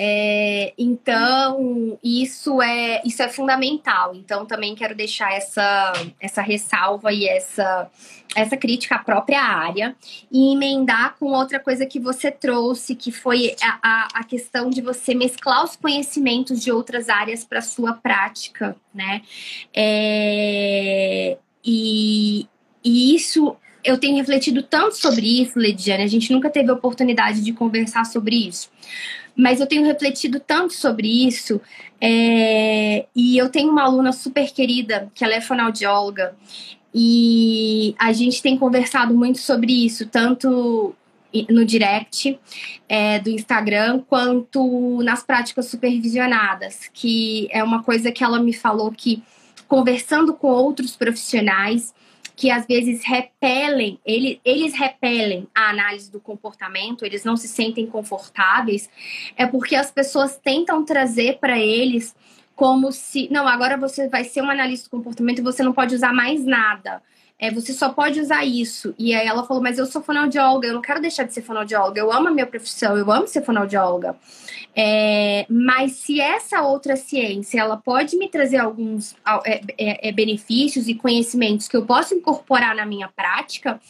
[0.00, 4.14] É, então, isso é, isso é fundamental.
[4.14, 7.90] Então, também quero deixar essa, essa ressalva e essa,
[8.36, 9.96] essa crítica à própria área
[10.30, 14.80] e emendar com outra coisa que você trouxe, que foi a, a, a questão de
[14.80, 19.22] você mesclar os conhecimentos de outras áreas para sua prática, né?
[19.74, 22.46] É, e,
[22.84, 27.52] e isso eu tenho refletido tanto sobre isso, Lediane, a gente nunca teve oportunidade de
[27.52, 28.70] conversar sobre isso.
[29.38, 31.60] Mas eu tenho refletido tanto sobre isso.
[32.00, 36.34] É, e eu tenho uma aluna super querida, que ela é fonoaudióloga,
[36.92, 40.94] e a gente tem conversado muito sobre isso, tanto
[41.50, 42.38] no direct
[42.88, 48.90] é, do Instagram, quanto nas práticas supervisionadas, que é uma coisa que ela me falou
[48.90, 49.22] que
[49.68, 51.92] conversando com outros profissionais
[52.38, 57.84] que às vezes repelem, ele, eles repelem a análise do comportamento, eles não se sentem
[57.84, 58.88] confortáveis,
[59.36, 62.14] é porque as pessoas tentam trazer para eles
[62.54, 65.96] como se, não, agora você vai ser um analista do comportamento e você não pode
[65.96, 67.02] usar mais nada
[67.38, 68.92] é, você só pode usar isso.
[68.98, 72.00] E aí ela falou, mas eu sou fonoaudióloga, eu não quero deixar de ser fonoaudióloga,
[72.00, 74.16] eu amo a minha profissão, eu amo ser fonoaudióloga.
[74.80, 80.86] É, mas se essa outra ciência, ela pode me trazer alguns é, é, é, benefícios
[80.86, 83.80] e conhecimentos que eu posso incorporar na minha prática,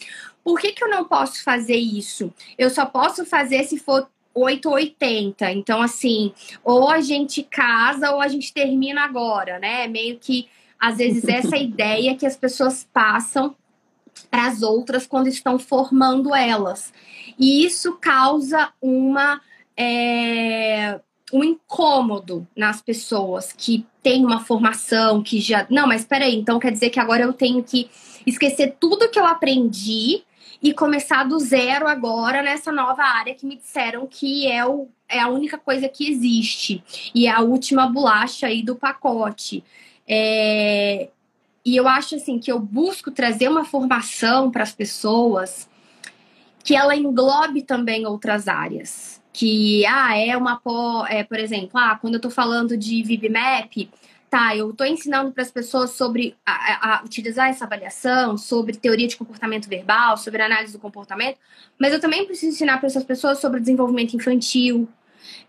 [0.42, 2.33] por que, que eu não posso fazer isso?
[2.57, 5.53] Eu só posso fazer se for 880.
[5.53, 6.33] Então, assim,
[6.64, 9.87] ou a gente casa ou a gente termina agora, né?
[9.87, 10.48] Meio que
[10.81, 13.55] às vezes essa ideia que as pessoas passam
[14.31, 16.94] para as outras quando estão formando elas.
[17.38, 19.38] E isso causa uma
[19.79, 20.99] é,
[21.33, 25.67] um incômodo nas pessoas que têm uma formação, que já.
[25.71, 27.88] Não, mas peraí, então quer dizer que agora eu tenho que
[28.27, 30.25] esquecer tudo que eu aprendi
[30.61, 35.21] e começar do zero agora nessa nova área que me disseram que é, o, é
[35.21, 36.83] a única coisa que existe
[37.14, 39.62] e é a última bolacha aí do pacote.
[40.09, 41.09] É,
[41.64, 45.69] e eu acho assim que eu busco trazer uma formação para as pessoas
[46.64, 49.17] que ela englobe também outras áreas.
[49.38, 50.61] Que, ah, é uma,
[51.09, 53.88] é, por exemplo, ah, quando eu estou falando de VibMap,
[54.29, 59.07] tá, eu estou ensinando para as pessoas sobre a, a, utilizar essa avaliação, sobre teoria
[59.07, 61.38] de comportamento verbal, sobre análise do comportamento,
[61.79, 64.88] mas eu também preciso ensinar para essas pessoas sobre desenvolvimento infantil,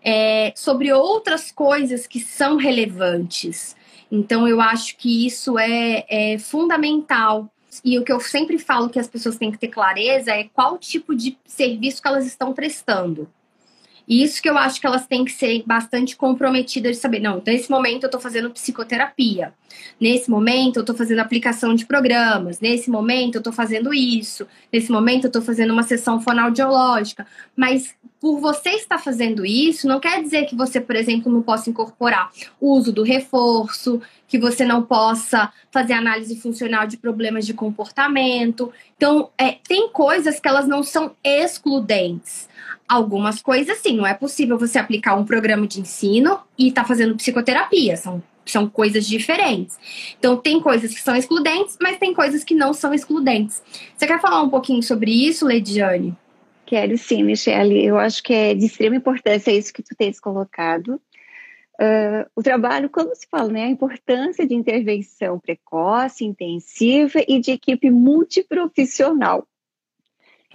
[0.04, 3.74] é, sobre outras coisas que são relevantes.
[4.08, 7.52] Então, eu acho que isso é, é fundamental.
[7.84, 10.78] E o que eu sempre falo que as pessoas têm que ter clareza é qual
[10.78, 13.28] tipo de serviço que elas estão prestando.
[14.10, 17.20] E isso que eu acho que elas têm que ser bastante comprometidas de saber.
[17.20, 19.54] Não, nesse momento eu estou fazendo psicoterapia.
[20.00, 22.58] Nesse momento eu estou fazendo aplicação de programas.
[22.58, 24.48] Nesse momento eu estou fazendo isso.
[24.72, 27.24] Nesse momento eu estou fazendo uma sessão fonoaudiológica.
[27.54, 31.70] Mas por você estar fazendo isso, não quer dizer que você, por exemplo, não possa
[31.70, 32.30] incorporar
[32.60, 38.70] o uso do reforço, que você não possa fazer análise funcional de problemas de comportamento.
[38.94, 42.46] Então, é, tem coisas que elas não são excludentes.
[42.86, 46.88] Algumas coisas, sim, não é possível você aplicar um programa de ensino e estar tá
[46.88, 47.96] fazendo psicoterapia.
[47.96, 49.78] São, são coisas diferentes.
[50.18, 53.62] Então, tem coisas que são excludentes, mas tem coisas que não são excludentes.
[53.96, 56.14] Você quer falar um pouquinho sobre isso, Leidiane?
[56.70, 57.84] Quero sim, Michelle.
[57.84, 61.02] Eu acho que é de extrema importância isso que tu tens colocado.
[61.74, 67.50] Uh, o trabalho, como se fala, né, a importância de intervenção precoce, intensiva e de
[67.50, 69.48] equipe multiprofissional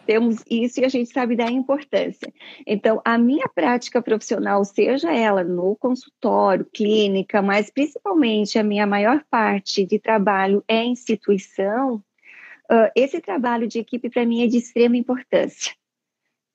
[0.06, 2.32] temos isso e a gente sabe da importância.
[2.65, 9.21] Então, a minha prática profissional, seja ela no consultório, clínica, mas principalmente a minha maior
[9.30, 14.95] parte de trabalho é instituição, uh, esse trabalho de equipe para mim é de extrema
[14.95, 15.73] importância.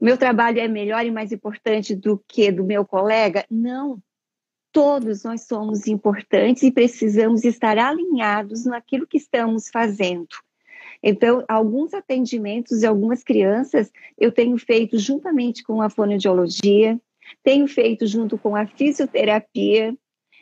[0.01, 3.45] Meu trabalho é melhor e mais importante do que do meu colega?
[3.51, 4.03] Não.
[4.73, 10.29] Todos nós somos importantes e precisamos estar alinhados naquilo que estamos fazendo.
[11.03, 17.01] Então, alguns atendimentos e algumas crianças eu tenho feito juntamente com a fonoaudiologia,
[17.43, 19.95] tenho feito junto com a fisioterapia,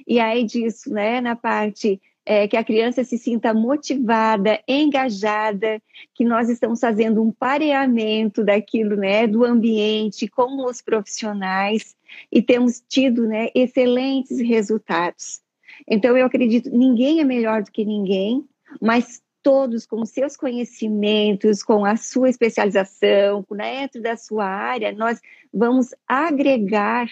[0.07, 5.81] e aí disso, né, na parte é, que a criança se sinta motivada, engajada,
[6.14, 11.97] que nós estamos fazendo um pareamento daquilo, né, do ambiente com os profissionais
[12.31, 15.41] e temos tido, né, excelentes resultados.
[15.88, 18.45] Então eu acredito, ninguém é melhor do que ninguém,
[18.79, 25.19] mas todos com seus conhecimentos, com a sua especialização, dentro da sua área, nós
[25.51, 27.09] vamos agregar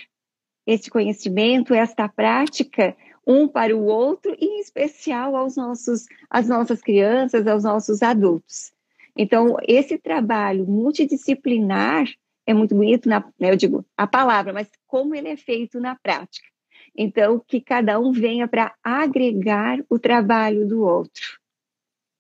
[0.67, 2.95] esse conhecimento, esta prática,
[3.27, 8.73] um para o outro, e em especial aos nossos, às nossas crianças, aos nossos adultos.
[9.17, 12.07] Então, esse trabalho multidisciplinar
[12.47, 15.97] é muito bonito, na, né, eu digo a palavra, mas como ele é feito na
[15.97, 16.47] prática.
[16.97, 21.39] Então, que cada um venha para agregar o trabalho do outro.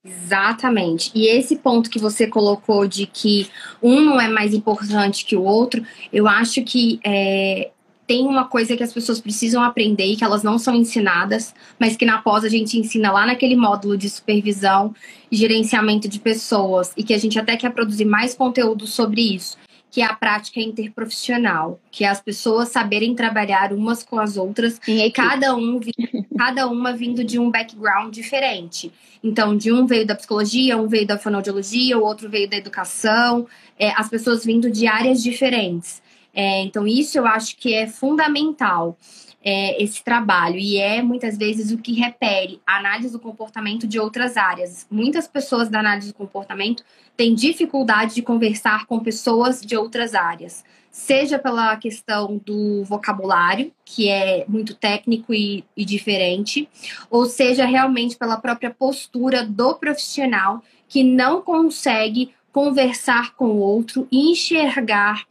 [0.05, 1.11] Exatamente.
[1.15, 3.51] E esse ponto que você colocou de que
[3.83, 7.71] um não é mais importante que o outro, eu acho que é,
[8.07, 11.97] tem uma coisa que as pessoas precisam aprender e que elas não são ensinadas, mas
[11.97, 14.95] que na pós a gente ensina lá naquele módulo de supervisão
[15.31, 19.59] e gerenciamento de pessoas, e que a gente até quer produzir mais conteúdo sobre isso,
[19.91, 24.81] que é a prática interprofissional, que é as pessoas saberem trabalhar umas com as outras,
[25.13, 25.81] cada, um,
[26.39, 28.93] cada uma vindo de um background diferente.
[29.23, 33.47] Então, de um veio da psicologia, um veio da fonoaudiologia, o outro veio da educação,
[33.77, 36.01] é, as pessoas vindo de áreas diferentes.
[36.37, 38.99] É, então, isso eu acho que é fundamental
[39.43, 43.99] é, esse trabalho e é muitas vezes o que repere a análise do comportamento de
[43.99, 44.87] outras áreas.
[44.91, 46.85] Muitas pessoas da análise do comportamento
[47.17, 54.11] têm dificuldade de conversar com pessoas de outras áreas, seja pela questão do vocabulário, que
[54.11, 56.69] é muito técnico e, e diferente,
[57.09, 64.07] ou seja realmente pela própria postura do profissional que não consegue conversar com o outro
[64.11, 65.25] e enxergar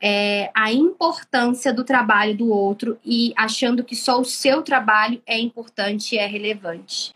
[0.00, 5.38] é, a importância do trabalho do outro e achando que só o seu trabalho é
[5.38, 7.12] importante e é relevante.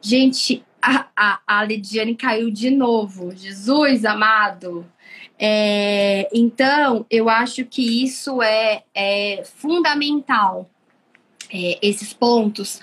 [0.00, 3.34] Gente, a, a, a Lidiane caiu de novo.
[3.34, 4.86] Jesus amado.
[5.38, 10.68] É, então, eu acho que isso é, é fundamental.
[11.50, 12.78] É, esses pontos,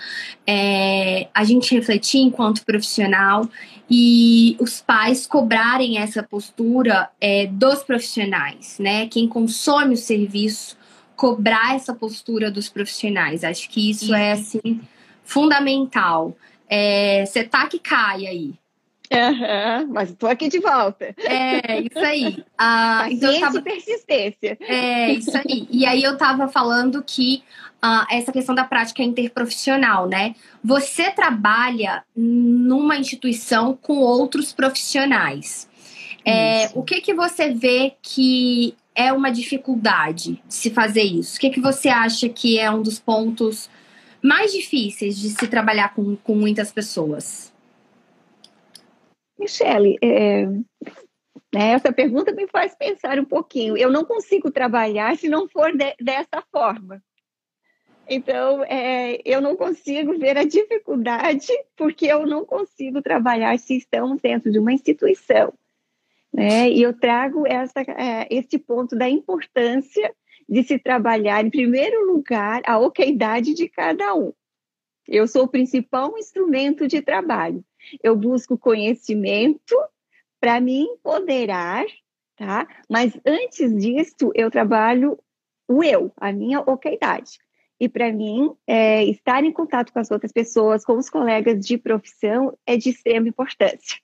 [0.46, 3.48] é, a gente refletir enquanto profissional
[3.88, 9.06] e os pais cobrarem essa postura é, dos profissionais, né?
[9.06, 10.76] Quem consome o serviço
[11.14, 13.42] cobrar essa postura dos profissionais.
[13.44, 14.58] Acho que isso, é, isso.
[14.58, 14.80] é assim
[15.24, 16.36] fundamental.
[17.24, 18.54] Você é, tá que cai aí.
[19.12, 21.14] Uhum, mas estou aqui de volta.
[21.18, 22.44] É, isso aí.
[22.58, 23.62] Ah, então tava...
[23.62, 24.58] persistência.
[24.60, 25.68] É, isso aí.
[25.70, 27.42] E aí eu estava falando que
[27.86, 30.34] uh, essa questão da prática interprofissional, né?
[30.64, 35.68] Você trabalha numa instituição com outros profissionais.
[36.24, 41.36] É, o que, que você vê que é uma dificuldade de se fazer isso?
[41.36, 43.70] O que, que você acha que é um dos pontos
[44.20, 47.54] mais difíceis de se trabalhar com, com muitas pessoas?
[49.38, 50.46] Michele, é,
[51.54, 53.76] né, essa pergunta me faz pensar um pouquinho.
[53.76, 57.00] Eu não consigo trabalhar se não for de, dessa forma.
[58.08, 64.20] Então, é, eu não consigo ver a dificuldade, porque eu não consigo trabalhar se estamos
[64.20, 65.52] dentro de uma instituição.
[66.32, 66.70] Né?
[66.70, 70.14] E eu trago essa, é, esse ponto da importância
[70.48, 74.32] de se trabalhar, em primeiro lugar, a oquidade de cada um.
[75.08, 77.64] Eu sou o principal instrumento de trabalho.
[78.02, 79.74] Eu busco conhecimento
[80.40, 81.86] para me empoderar,
[82.36, 82.68] tá?
[82.88, 85.18] Mas antes disso, eu trabalho
[85.68, 87.38] o eu, a minha oquidade.
[87.78, 91.76] E para mim, é, estar em contato com as outras pessoas, com os colegas de
[91.76, 93.98] profissão, é de extrema importância.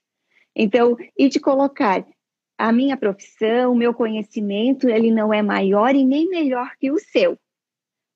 [0.55, 2.05] Então, e de colocar
[2.57, 6.99] a minha profissão, o meu conhecimento, ele não é maior e nem melhor que o
[6.99, 7.37] seu,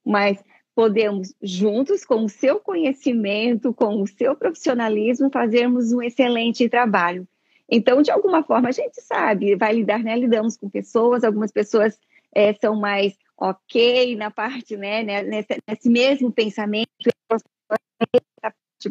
[0.05, 0.43] mas
[0.75, 7.27] podemos juntos, com o seu conhecimento, com o seu profissionalismo, fazermos um excelente trabalho.
[7.67, 10.15] Então, de alguma forma, a gente sabe, vai lidar, né?
[10.15, 11.99] Lidamos com pessoas, algumas pessoas
[12.31, 16.87] é, são mais ok na parte, né, né, nesse, nesse mesmo pensamento,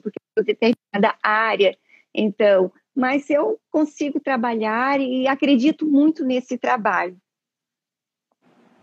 [0.03, 1.77] porque determinada área.
[2.15, 7.17] Então, mas eu consigo trabalhar e acredito muito nesse trabalho.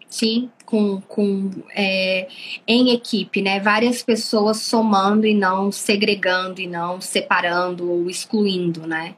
[0.08, 2.28] Sim, com, com é,
[2.68, 3.60] em equipe, né?
[3.60, 9.16] Várias pessoas somando e não segregando e não separando ou excluindo, né?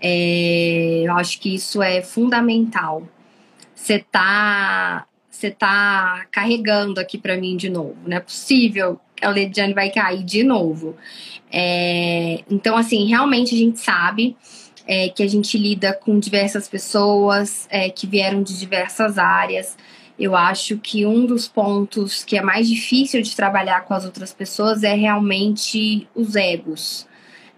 [0.00, 3.02] É, eu acho que isso é fundamental.
[3.74, 5.08] Você tá
[5.38, 7.96] você tá carregando aqui para mim de novo.
[8.04, 10.96] Não é possível que a Lediane vai cair de novo.
[11.50, 14.36] É, então, assim, realmente a gente sabe
[14.84, 19.76] é, que a gente lida com diversas pessoas é, que vieram de diversas áreas.
[20.18, 24.32] Eu acho que um dos pontos que é mais difícil de trabalhar com as outras
[24.32, 27.06] pessoas é realmente os egos.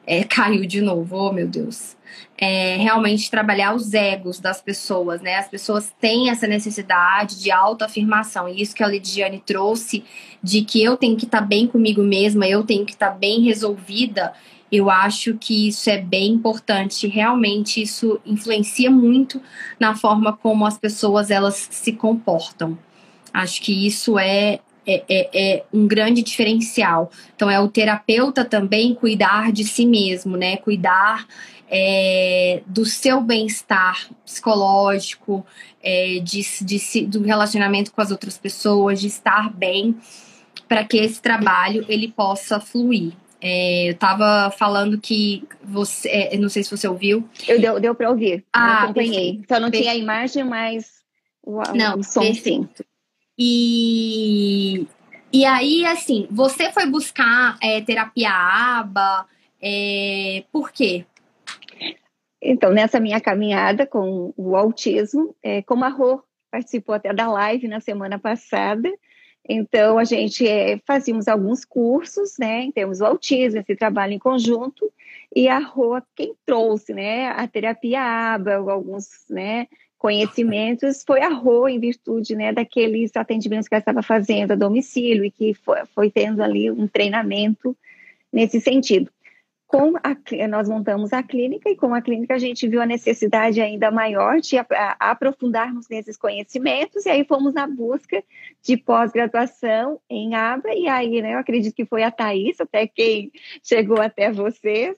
[0.06, 1.98] É, caiu de novo, oh meu Deus
[2.40, 5.36] é, realmente trabalhar os egos das pessoas, né?
[5.36, 8.48] As pessoas têm essa necessidade de autoafirmação.
[8.48, 10.02] E isso que a Lidiane trouxe,
[10.42, 13.14] de que eu tenho que estar tá bem comigo mesma, eu tenho que estar tá
[13.14, 14.32] bem resolvida,
[14.72, 17.06] eu acho que isso é bem importante.
[17.06, 19.38] Realmente isso influencia muito
[19.78, 22.78] na forma como as pessoas elas se comportam.
[23.34, 27.10] Acho que isso é é, é, é, um grande diferencial.
[27.34, 30.56] Então, é o terapeuta também cuidar de si mesmo, né?
[30.56, 31.26] Cuidar
[31.70, 35.46] é, do seu bem-estar psicológico,
[35.82, 39.96] é, de, de, do relacionamento com as outras pessoas, de estar bem,
[40.68, 43.12] para que esse trabalho ele possa fluir.
[43.40, 47.26] É, eu estava falando que você, é, não sei se você ouviu.
[47.48, 48.44] Eu deu, deu para ouvir.
[48.52, 49.30] Ah, eu acompanhei.
[49.30, 51.00] Então não tinha a imagem, mas
[51.42, 52.68] o, não, o som sim.
[53.42, 54.86] E
[55.32, 59.26] e aí, assim, você foi buscar é, terapia ABA,
[59.62, 61.06] é, por quê?
[62.42, 66.20] Então, nessa minha caminhada com o autismo, é, como a Rô
[66.50, 68.90] participou até da live na semana passada,
[69.48, 74.18] então a gente é, fazíamos alguns cursos, né, em termos do autismo, esse trabalho em
[74.18, 74.92] conjunto,
[75.34, 78.02] e a Rô quem trouxe, né, a terapia
[78.34, 79.68] ABA, alguns, né,
[80.00, 85.24] conhecimentos, foi a Rô em virtude, né, daqueles atendimentos que ela estava fazendo a domicílio
[85.24, 87.76] e que foi, foi tendo ali um treinamento
[88.32, 89.12] nesse sentido
[89.70, 90.16] com a,
[90.48, 94.40] nós montamos a clínica e com a clínica a gente viu a necessidade ainda maior
[94.40, 98.20] de a, a, aprofundarmos nesses conhecimentos e aí fomos na busca
[98.60, 103.30] de pós-graduação em ABA e aí, né, eu acredito que foi a Thaís, até quem
[103.62, 104.96] chegou até vocês,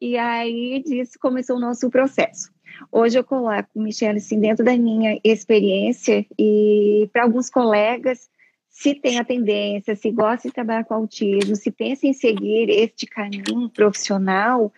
[0.00, 2.55] e aí disso começou o nosso processo.
[2.90, 8.28] Hoje eu coloco, Michelle, assim, dentro da minha experiência e para alguns colegas
[8.68, 13.06] se tem a tendência, se gosta de trabalhar com autismo, se pensa em seguir este
[13.06, 14.70] caminho profissional,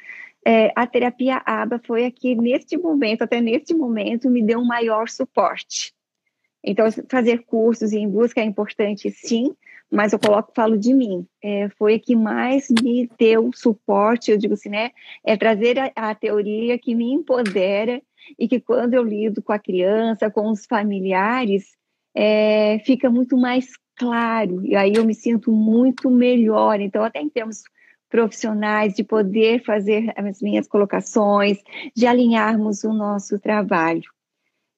[0.45, 5.09] é, a terapia ABA foi aqui, neste momento, até neste momento, me deu um maior
[5.09, 5.93] suporte.
[6.63, 9.55] Então, fazer cursos em busca é importante, sim,
[9.91, 11.27] mas eu coloco, falo de mim.
[11.43, 14.91] É, foi que mais me deu suporte, eu digo assim, né?
[15.25, 18.03] É trazer a, a teoria que me empodera
[18.39, 21.77] e que quando eu lido com a criança, com os familiares,
[22.15, 26.81] é, fica muito mais claro, e aí eu me sinto muito melhor.
[26.81, 27.63] Então, até em termos
[28.09, 31.59] profissionais, de poder fazer as minhas colocações,
[31.95, 34.03] de alinharmos o nosso trabalho.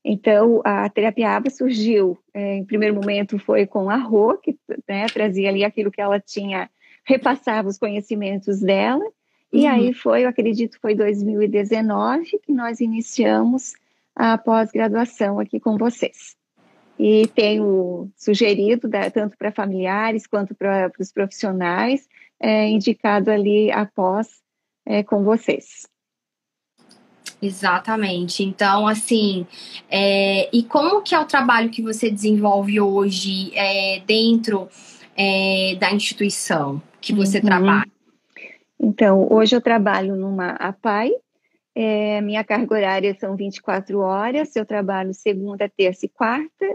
[0.05, 4.57] Então, a terapia ABA surgiu, é, em primeiro momento foi com a Rô, que
[4.89, 6.71] né, trazia ali aquilo que ela tinha,
[7.05, 9.05] repassava os conhecimentos dela,
[9.53, 9.71] e uhum.
[9.71, 13.75] aí foi, eu acredito, foi 2019 que nós iniciamos
[14.15, 16.39] a pós-graduação aqui com vocês
[17.03, 22.07] e tenho sugerido, né, tanto para familiares quanto para os profissionais,
[22.39, 24.29] é, indicado ali após
[24.85, 25.89] é, com vocês.
[27.43, 28.43] Exatamente.
[28.43, 29.47] Então, assim,
[29.91, 34.69] é, e como que é o trabalho que você desenvolve hoje é, dentro
[35.17, 37.45] é, da instituição que você uhum.
[37.45, 37.91] trabalha?
[38.79, 41.13] Então, hoje eu trabalho numa APAI,
[41.75, 46.67] é, minha carga horária são 24 horas, eu trabalho segunda, terça e quarta,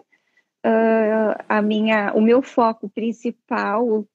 [0.66, 4.06] uh, a minha, o meu foco principal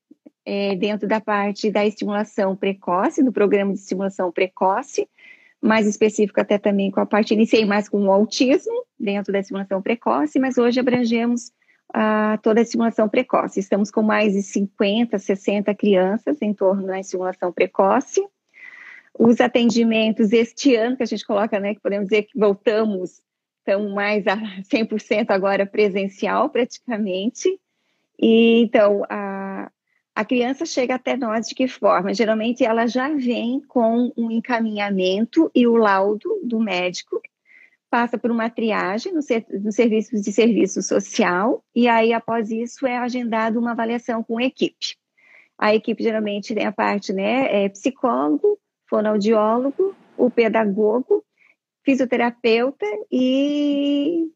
[0.44, 5.09] é dentro da parte da estimulação precoce, do programa de estimulação precoce,
[5.61, 9.82] mais específico até também com a parte, iniciei mais com o autismo, dentro da estimulação
[9.82, 11.52] precoce, mas hoje abrangemos
[12.42, 13.58] toda a estimulação precoce.
[13.58, 18.24] Estamos com mais de 50, 60 crianças em torno da estimulação precoce.
[19.18, 23.20] Os atendimentos este ano, que a gente coloca, né, que podemos dizer que voltamos
[23.61, 27.48] estamos mais a 100% agora presencial, praticamente.
[28.18, 29.70] E, então, a,
[30.14, 32.12] a criança chega até nós de que forma?
[32.12, 37.20] Geralmente ela já vem com um encaminhamento e o laudo do médico,
[37.90, 42.86] passa por uma triagem no, ser, no serviço de serviço social, e aí, após isso,
[42.86, 44.96] é agendada uma avaliação com a equipe.
[45.58, 48.58] A equipe geralmente tem a parte, né, é psicólogo,
[48.88, 51.24] fonoaudiólogo, o pedagogo
[51.84, 54.30] fisioterapeuta e,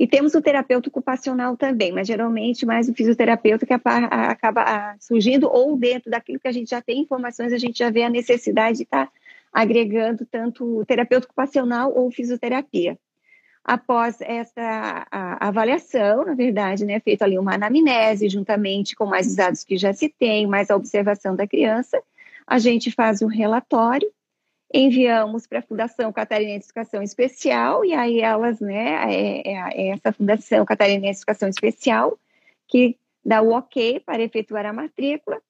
[0.00, 5.76] e temos o terapeuta ocupacional também, mas geralmente mais o fisioterapeuta que acaba surgindo ou
[5.76, 8.84] dentro daquilo que a gente já tem informações, a gente já vê a necessidade de
[8.84, 9.12] estar tá
[9.52, 12.98] agregando tanto o terapeuta ocupacional ou fisioterapia.
[13.62, 15.06] Após essa
[15.38, 19.92] avaliação, na verdade, né, feito ali uma anamnese, juntamente com mais os dados que já
[19.92, 22.02] se tem, mais a observação da criança,
[22.46, 24.10] a gente faz um relatório
[24.72, 29.88] enviamos para a Fundação Catarinense de Educação Especial, e aí elas, né, é, é, é
[29.88, 32.18] essa Fundação Catarinense de Educação Especial,
[32.68, 35.40] que dá o ok para efetuar a matrícula.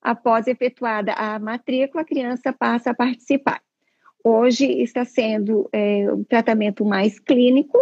[0.00, 3.60] Após efetuada a matrícula, a criança passa a participar.
[4.24, 7.78] Hoje está sendo é, um tratamento mais clínico,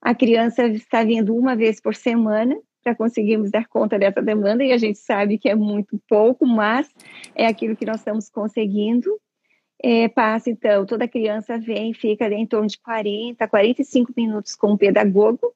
[0.00, 4.72] a criança está vindo uma vez por semana para conseguirmos dar conta dessa demanda, e
[4.72, 6.88] a gente sabe que é muito pouco, mas
[7.34, 9.10] é aquilo que nós estamos conseguindo
[9.82, 14.78] é, passa, então, toda criança vem, fica em torno de 40, 45 minutos com o
[14.78, 15.54] pedagogo,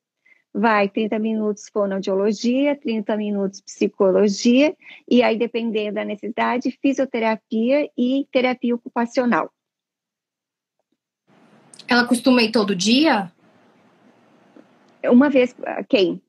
[0.54, 4.76] vai 30 minutos fonoaudiologia, 30 minutos psicologia,
[5.08, 9.50] e aí, dependendo da necessidade, fisioterapia e terapia ocupacional.
[11.88, 13.32] Ela costuma ir todo dia?
[15.04, 15.54] Uma vez,
[15.88, 16.22] quem?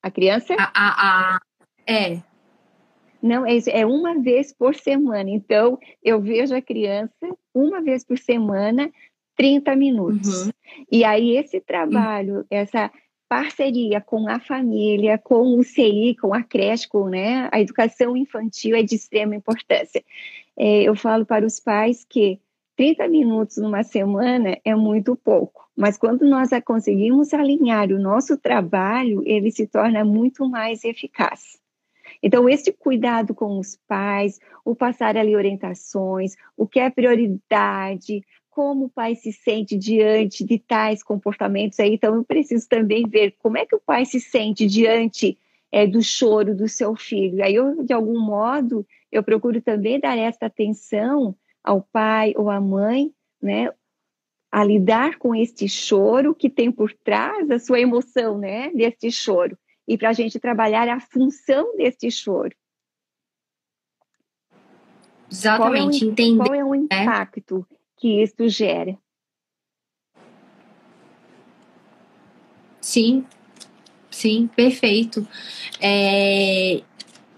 [0.00, 0.54] A criança?
[0.58, 1.40] A, a, a
[1.86, 2.22] é.
[3.26, 5.28] Não, é isso, é uma vez por semana.
[5.28, 7.12] Então, eu vejo a criança
[7.54, 8.90] uma vez por semana,
[9.36, 10.46] 30 minutos.
[10.46, 10.52] Uhum.
[10.90, 12.44] E aí, esse trabalho, uhum.
[12.50, 12.90] essa
[13.28, 18.76] parceria com a família, com o CI, com a creche, com né, a educação infantil
[18.76, 20.02] é de extrema importância.
[20.56, 22.40] É, eu falo para os pais que
[22.76, 29.22] 30 minutos numa semana é muito pouco, mas quando nós conseguimos alinhar o nosso trabalho,
[29.24, 31.58] ele se torna muito mais eficaz.
[32.22, 38.86] Então, esse cuidado com os pais, o passar ali orientações, o que é prioridade, como
[38.86, 41.94] o pai se sente diante de tais comportamentos aí.
[41.94, 45.38] Então, eu preciso também ver como é que o pai se sente diante
[45.70, 47.44] é, do choro do seu filho.
[47.44, 52.60] Aí, eu, de algum modo, eu procuro também dar esta atenção ao pai ou à
[52.60, 53.12] mãe,
[53.42, 53.70] né,
[54.50, 59.58] a lidar com este choro que tem por trás a sua emoção, né, deste choro,
[59.86, 62.54] e para a gente trabalhar a função deste choro.
[65.30, 66.44] Exatamente, qual é o, entender.
[66.44, 67.66] Qual é o impacto
[67.96, 68.96] que isso gera?
[72.80, 73.26] Sim,
[74.10, 75.26] sim, perfeito.
[75.80, 76.82] É,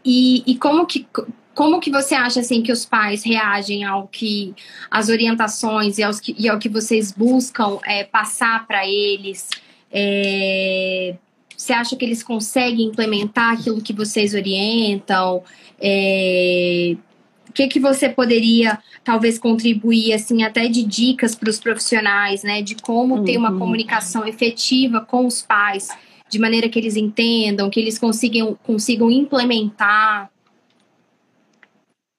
[0.05, 1.07] e, e como que
[1.55, 4.55] como que você acha assim que os pais reagem ao que
[4.89, 9.49] as orientações e, aos que, e ao que vocês buscam é, passar para eles?
[9.91, 11.17] É,
[11.59, 15.43] você acha que eles conseguem implementar aquilo que vocês orientam?
[15.81, 16.97] É,
[17.49, 22.63] o que, que você poderia talvez contribuir assim até de dicas para os profissionais, né?
[22.63, 23.25] De como uhum.
[23.25, 23.59] ter uma uhum.
[23.59, 25.89] comunicação efetiva com os pais,
[26.31, 30.31] de maneira que eles entendam, que eles consigam, consigam implementar.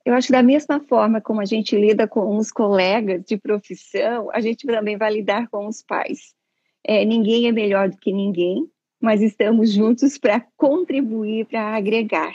[0.05, 4.29] Eu acho que da mesma forma como a gente lida com os colegas de profissão,
[4.33, 6.33] a gente também vai lidar com os pais.
[6.83, 8.67] É, ninguém é melhor do que ninguém,
[8.99, 12.33] mas estamos juntos para contribuir, para agregar.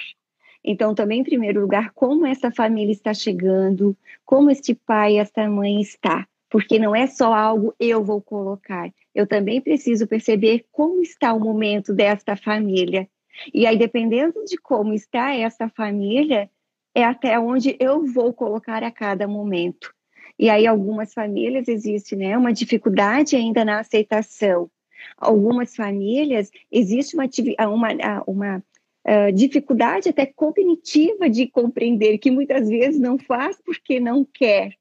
[0.65, 3.95] Então, também, em primeiro lugar, como essa família está chegando,
[4.25, 9.27] como este pai, esta mãe está, porque não é só algo eu vou colocar, eu
[9.27, 13.07] também preciso perceber como está o momento desta família.
[13.53, 16.49] E aí, dependendo de como está essa família,
[16.95, 19.93] é até onde eu vou colocar a cada momento.
[20.39, 24.71] E aí, algumas famílias existe né, uma dificuldade ainda na aceitação.
[25.17, 27.25] Algumas famílias existe uma,
[27.69, 28.65] uma, uma
[29.07, 34.75] uh, dificuldade até cognitiva de compreender, que muitas vezes não faz porque não quer,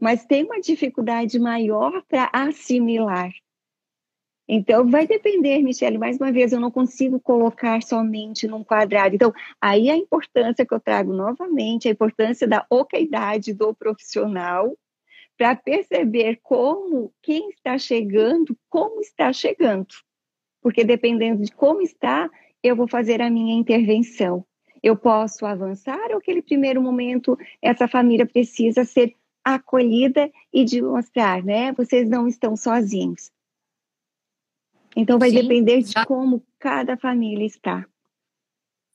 [0.00, 3.32] mas tem uma dificuldade maior para assimilar.
[4.48, 9.14] Então, vai depender, Michele, mais uma vez, eu não consigo colocar somente num quadrado.
[9.14, 14.76] Então, aí a importância que eu trago novamente, a importância da ocaidade do profissional,
[15.36, 19.94] para perceber como quem está chegando, como está chegando.
[20.62, 22.30] Porque dependendo de como está,
[22.62, 24.44] eu vou fazer a minha intervenção.
[24.82, 29.14] Eu posso avançar ou aquele primeiro momento essa família precisa ser
[29.44, 31.72] acolhida e de mostrar, né?
[31.72, 33.30] Vocês não estão sozinhos.
[34.96, 37.86] Então vai Sim, depender de como cada família está.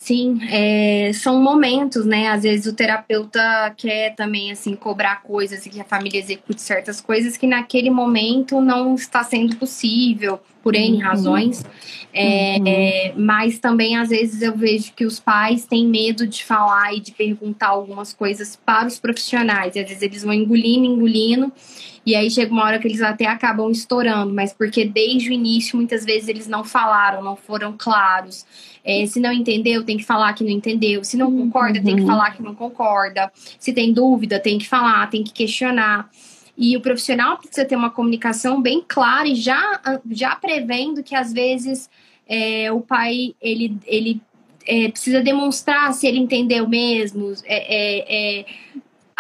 [0.04, 2.30] Sim, é, são momentos, né?
[2.30, 7.00] Às vezes o terapeuta quer também, assim, cobrar coisas e que a família execute certas
[7.00, 11.00] coisas que naquele momento não está sendo possível, por N uhum.
[11.02, 11.64] razões.
[12.14, 12.68] É, uhum.
[12.68, 17.00] é, mas também, às vezes, eu vejo que os pais têm medo de falar e
[17.00, 19.76] de perguntar algumas coisas para os profissionais.
[19.76, 21.52] E às vezes eles vão engolindo, engolindo
[22.06, 25.78] e aí chega uma hora que eles até acabam estourando, mas porque desde o início
[25.78, 28.46] muitas vezes eles não falaram, não foram claros.
[28.84, 31.04] É, se não entendeu, tem que falar que não entendeu.
[31.04, 31.86] Se não concorda, uhum.
[31.86, 32.08] tem que uhum.
[32.08, 33.32] falar que não concorda.
[33.60, 36.10] Se tem dúvida, tem que falar, tem que questionar.
[36.58, 41.32] E o profissional precisa ter uma comunicação bem clara e já, já prevendo que às
[41.32, 41.90] vezes
[42.28, 44.22] é, o pai ele, ele
[44.68, 47.34] é, precisa demonstrar se ele entendeu mesmo.
[47.46, 48.46] É, é, é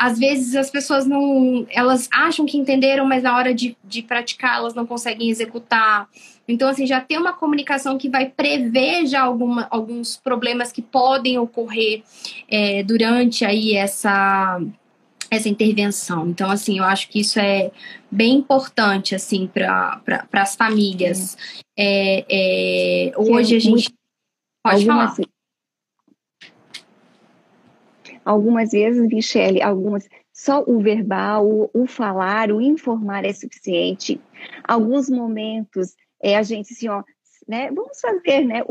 [0.01, 1.67] às vezes as pessoas não.
[1.69, 6.09] Elas acham que entenderam, mas na hora de, de praticar elas não conseguem executar.
[6.47, 11.37] Então, assim, já tem uma comunicação que vai prever já alguma, alguns problemas que podem
[11.37, 12.01] ocorrer
[12.49, 14.59] é, durante aí essa,
[15.31, 16.27] essa intervenção.
[16.27, 17.71] Então, assim, eu acho que isso é
[18.11, 21.37] bem importante, assim, para pra, as famílias.
[21.77, 22.25] É,
[23.09, 23.89] é, hoje a gente.
[24.63, 25.27] Pode algumas, falar
[28.23, 34.19] Algumas vezes, Michele, algumas só o verbal, o, o, falar, o informar é suficiente.
[34.63, 37.03] Alguns momentos é a gente assim, ó,
[37.47, 38.61] né, vamos fazer, né,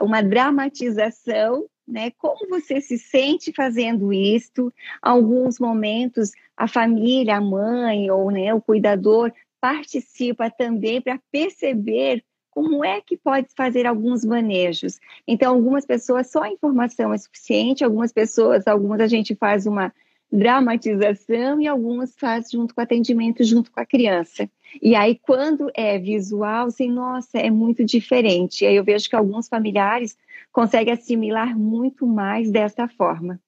[0.00, 4.72] uma dramatização, né, como você se sente fazendo isto.
[5.00, 12.84] Alguns momentos a família, a mãe ou né, o cuidador participa também para perceber como
[12.84, 14.98] é que pode fazer alguns manejos?
[15.26, 19.92] Então, algumas pessoas só a informação é suficiente, algumas pessoas, algumas a gente faz uma
[20.30, 24.48] dramatização e algumas faz junto com atendimento, junto com a criança.
[24.82, 28.64] E aí, quando é visual, assim, nossa, é muito diferente.
[28.64, 30.16] E aí eu vejo que alguns familiares
[30.52, 33.40] conseguem assimilar muito mais dessa forma.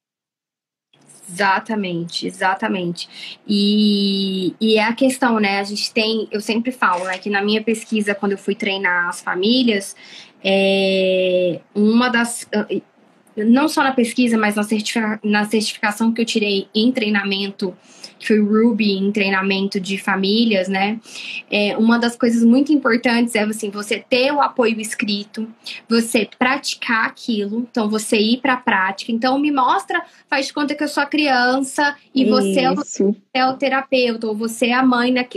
[1.29, 3.39] Exatamente, exatamente.
[3.47, 5.59] E, e é a questão, né?
[5.59, 9.07] A gente tem, eu sempre falo, né, que na minha pesquisa, quando eu fui treinar
[9.07, 9.95] as famílias,
[10.43, 12.47] é, uma das.
[13.35, 17.75] Não só na pesquisa, mas na, certifica, na certificação que eu tirei em treinamento
[18.21, 20.99] que foi o Ruby em treinamento de famílias, né?
[21.49, 25.47] É, uma das coisas muito importantes é assim, você ter o apoio escrito,
[25.89, 29.11] você praticar aquilo, então você ir para a prática.
[29.11, 32.75] Então me mostra, faz de conta que eu sou a criança e você é o,
[33.33, 35.27] é o, terapeuta, ou você é a mãe, né?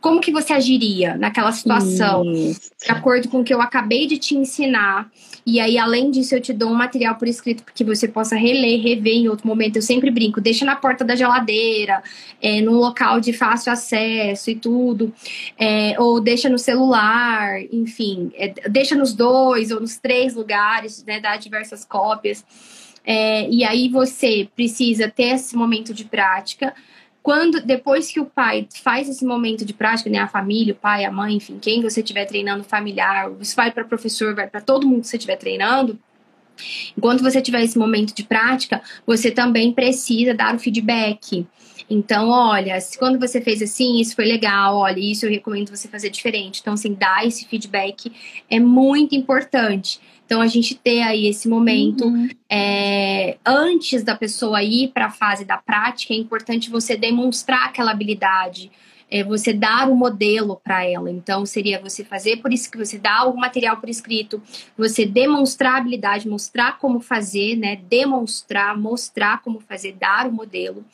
[0.00, 2.24] Como que você agiria naquela situação?
[2.24, 2.70] Isso.
[2.82, 5.10] De acordo com o que eu acabei de te ensinar.
[5.44, 8.80] E aí, além disso, eu te dou um material por escrito que você possa reler,
[8.80, 9.76] rever em outro momento.
[9.76, 12.02] Eu sempre brinco, deixa na porta da geladeira,
[12.40, 15.12] é, num local de fácil acesso e tudo.
[15.58, 18.30] É, ou deixa no celular, enfim.
[18.34, 21.20] É, deixa nos dois ou nos três lugares, né?
[21.20, 22.44] Dá diversas cópias.
[23.04, 26.74] É, e aí você precisa ter esse momento de prática
[27.22, 31.04] quando depois que o pai faz esse momento de prática, né, a família, o pai,
[31.04, 34.86] a mãe, enfim, quem você estiver treinando familiar, isso vai para professor, vai para todo
[34.86, 35.98] mundo que você estiver treinando.
[36.96, 41.46] Enquanto você tiver esse momento de prática, você também precisa dar o feedback.
[41.88, 46.10] Então, olha, quando você fez assim, isso foi legal, olha, isso eu recomendo você fazer
[46.10, 46.60] diferente.
[46.60, 48.12] Então, assim, dar esse feedback
[48.48, 50.00] é muito importante.
[50.30, 52.28] Então, a gente ter aí esse momento uhum.
[52.48, 57.90] é, antes da pessoa ir para a fase da prática, é importante você demonstrar aquela
[57.90, 58.70] habilidade
[59.10, 61.10] é você dar o um modelo para ela.
[61.10, 64.40] Então, seria você fazer por isso que você dá o material por escrito,
[64.78, 67.76] você demonstrar a habilidade, mostrar como fazer, né?
[67.88, 70.84] Demonstrar, mostrar como fazer, dar o modelo.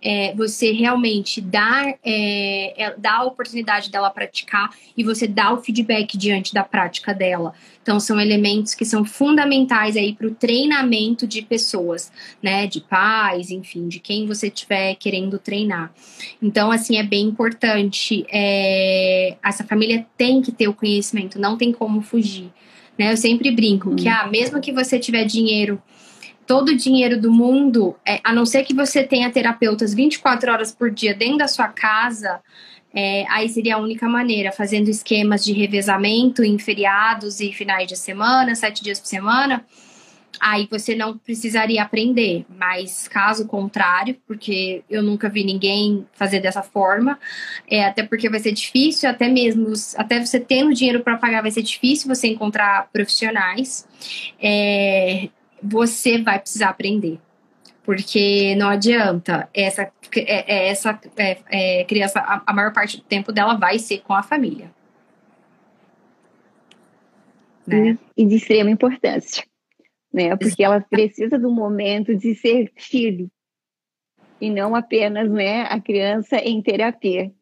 [0.00, 5.62] É, você realmente dar, é, é, dar a oportunidade dela praticar e você dá o
[5.62, 7.52] feedback diante da prática dela.
[7.86, 12.10] Então, são elementos que são fundamentais aí para o treinamento de pessoas,
[12.42, 12.66] né?
[12.66, 15.94] De pais, enfim, de quem você estiver querendo treinar.
[16.42, 18.26] Então, assim, é bem importante.
[18.28, 22.50] É, essa família tem que ter o conhecimento, não tem como fugir.
[22.98, 23.12] Né?
[23.12, 25.80] Eu sempre brinco que, ah, mesmo que você tiver dinheiro
[26.44, 30.72] todo o dinheiro do mundo, é, a não ser que você tenha terapeutas 24 horas
[30.72, 32.40] por dia dentro da sua casa,
[32.98, 37.94] é, aí seria a única maneira, fazendo esquemas de revezamento em feriados e finais de
[37.94, 39.66] semana, sete dias por semana.
[40.40, 46.62] Aí você não precisaria aprender, mas caso contrário, porque eu nunca vi ninguém fazer dessa
[46.62, 47.18] forma,
[47.70, 51.50] é, até porque vai ser difícil, até mesmo, até você tendo dinheiro para pagar, vai
[51.50, 53.86] ser difícil você encontrar profissionais.
[54.40, 55.28] É,
[55.62, 57.18] você vai precisar aprender
[57.86, 63.04] porque não adianta essa é, é, essa é, é, criança a, a, maior parte do
[63.04, 64.70] tempo dela vai ser com a família
[67.64, 67.96] né?
[68.16, 69.44] e de extrema importância
[70.12, 73.30] né porque ela precisa do momento de ser filho
[74.40, 77.32] e não apenas né a criança em terapia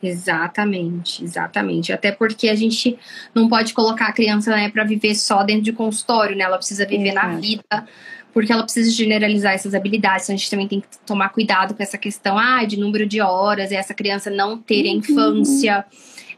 [0.00, 1.92] Exatamente, exatamente.
[1.92, 2.98] Até porque a gente
[3.34, 6.44] não pode colocar a criança né, para viver só dentro de consultório, né?
[6.44, 7.26] Ela precisa viver Exato.
[7.28, 7.88] na vida
[8.32, 10.24] porque ela precisa generalizar essas habilidades.
[10.24, 13.20] Então, a gente também tem que tomar cuidado com essa questão ah, de número de
[13.20, 14.96] horas, e essa criança não ter uhum.
[14.96, 15.84] infância,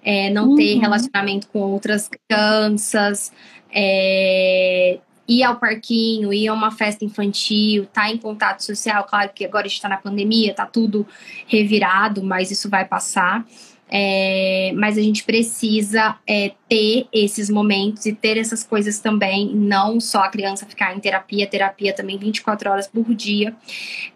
[0.05, 0.57] é, não uhum.
[0.57, 3.33] ter relacionamento com outras crianças,
[3.73, 9.05] é, ir ao parquinho, ir a uma festa infantil, estar tá em contato social.
[9.05, 11.07] Claro que agora a gente está na pandemia, está tudo
[11.47, 13.45] revirado, mas isso vai passar.
[13.91, 20.01] É, mas a gente precisa é, ter esses momentos e ter essas coisas também, não
[20.01, 23.55] só a criança ficar em terapia, terapia também 24 horas por dia.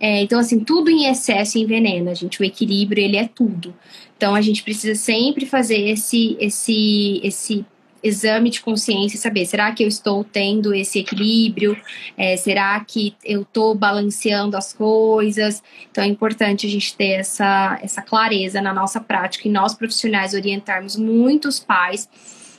[0.01, 2.41] É, então, assim, tudo em excesso envenena, gente.
[2.41, 3.75] O equilíbrio, ele é tudo.
[4.17, 7.65] Então, a gente precisa sempre fazer esse, esse, esse
[8.03, 11.77] exame de consciência e saber, será que eu estou tendo esse equilíbrio?
[12.17, 15.63] É, será que eu estou balanceando as coisas?
[15.91, 20.35] Então é importante a gente ter essa, essa clareza na nossa prática e nós profissionais
[20.35, 22.09] orientarmos muitos pais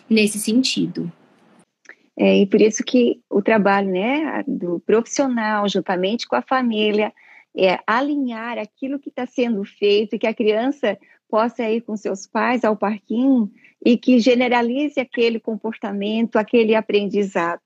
[0.09, 1.11] nesse sentido.
[2.17, 7.13] É, e por isso que o trabalho né, do profissional, juntamente com a família,
[7.55, 10.97] é alinhar aquilo que está sendo feito que a criança
[11.29, 13.49] possa ir com seus pais ao parquinho
[13.85, 17.61] e que generalize aquele comportamento, aquele aprendizado.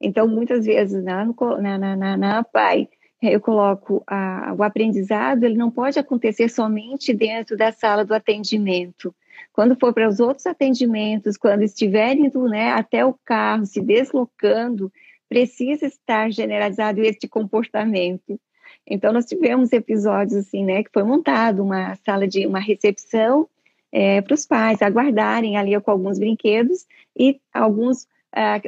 [0.00, 2.88] Então, muitas vezes, na, na, na, na pai,
[3.22, 9.14] eu coloco a, o aprendizado, ele não pode acontecer somente dentro da sala do atendimento.
[9.52, 14.92] Quando for para os outros atendimentos, quando estiverem indo né, até o carro, se deslocando,
[15.28, 18.38] precisa estar generalizado este comportamento.
[18.86, 23.48] Então, nós tivemos episódios assim, né, que foi montado uma sala de uma recepção
[23.90, 26.86] é, para os pais aguardarem ali com alguns brinquedos
[27.18, 28.06] e alguns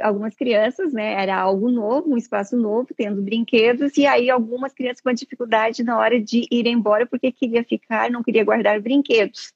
[0.02, 5.02] algumas crianças, né, era algo novo, um espaço novo, tendo brinquedos, e aí algumas crianças
[5.02, 9.52] com dificuldade na hora de ir embora porque queria ficar, não queria guardar brinquedos.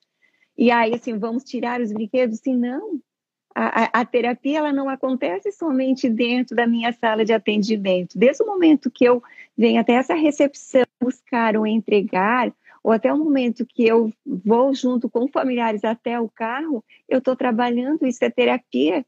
[0.57, 2.41] E aí, assim, vamos tirar os brinquedos?
[2.41, 3.01] Sim, não.
[3.55, 8.19] A, a, a, terapia ela não acontece somente dentro da minha sala de atendimento.
[8.19, 9.23] Desde o momento que eu
[9.57, 15.09] venho até essa recepção buscar ou entregar, ou até o momento que eu vou junto
[15.09, 19.05] com familiares até o carro, eu estou trabalhando isso é terapia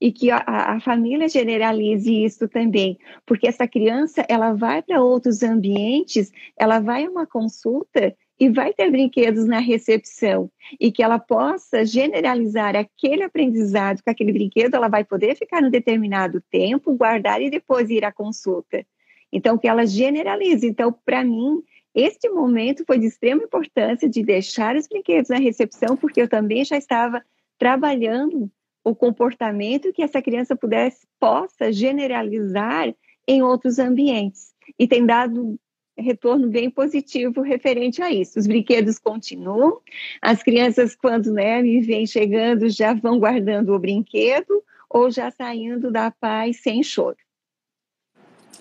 [0.00, 5.42] e que a, a, família generalize isso também, porque essa criança ela vai para outros
[5.42, 11.18] ambientes, ela vai a uma consulta e vai ter brinquedos na recepção e que ela
[11.18, 17.42] possa generalizar aquele aprendizado com aquele brinquedo, ela vai poder ficar um determinado tempo, guardar
[17.42, 18.86] e depois ir à consulta.
[19.32, 20.66] Então que ela generalize.
[20.66, 21.62] Então para mim
[21.94, 26.64] este momento foi de extrema importância de deixar os brinquedos na recepção, porque eu também
[26.64, 27.22] já estava
[27.58, 28.48] trabalhando
[28.84, 32.94] o comportamento que essa criança pudesse possa generalizar
[33.26, 35.58] em outros ambientes e tem dado
[35.98, 38.38] retorno bem positivo referente a isso.
[38.38, 39.80] Os brinquedos continuam,
[40.22, 45.90] as crianças quando né, me vêm chegando já vão guardando o brinquedo ou já saindo
[45.90, 47.16] da paz sem choro.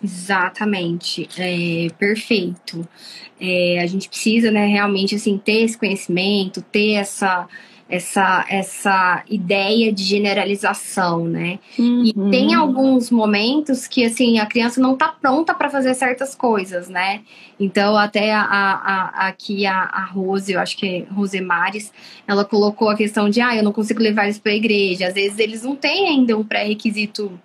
[0.04, 2.88] Exatamente, é, perfeito.
[3.40, 7.48] É, a gente precisa, né, realmente, assim, ter esse conhecimento, ter essa,
[7.90, 11.60] essa, essa ideia de generalização, né?
[11.80, 12.04] Uhum.
[12.04, 16.90] E tem alguns momentos que, assim, a criança não está pronta para fazer certas coisas,
[16.90, 17.22] né?
[17.60, 21.92] Então, até a, a, aqui a, a Rose, eu acho que é Rosemares,
[22.28, 25.08] ela colocou a questão de, ah, eu não consigo levar eles para a igreja.
[25.08, 27.40] Às vezes eles não têm ainda um pré-requisito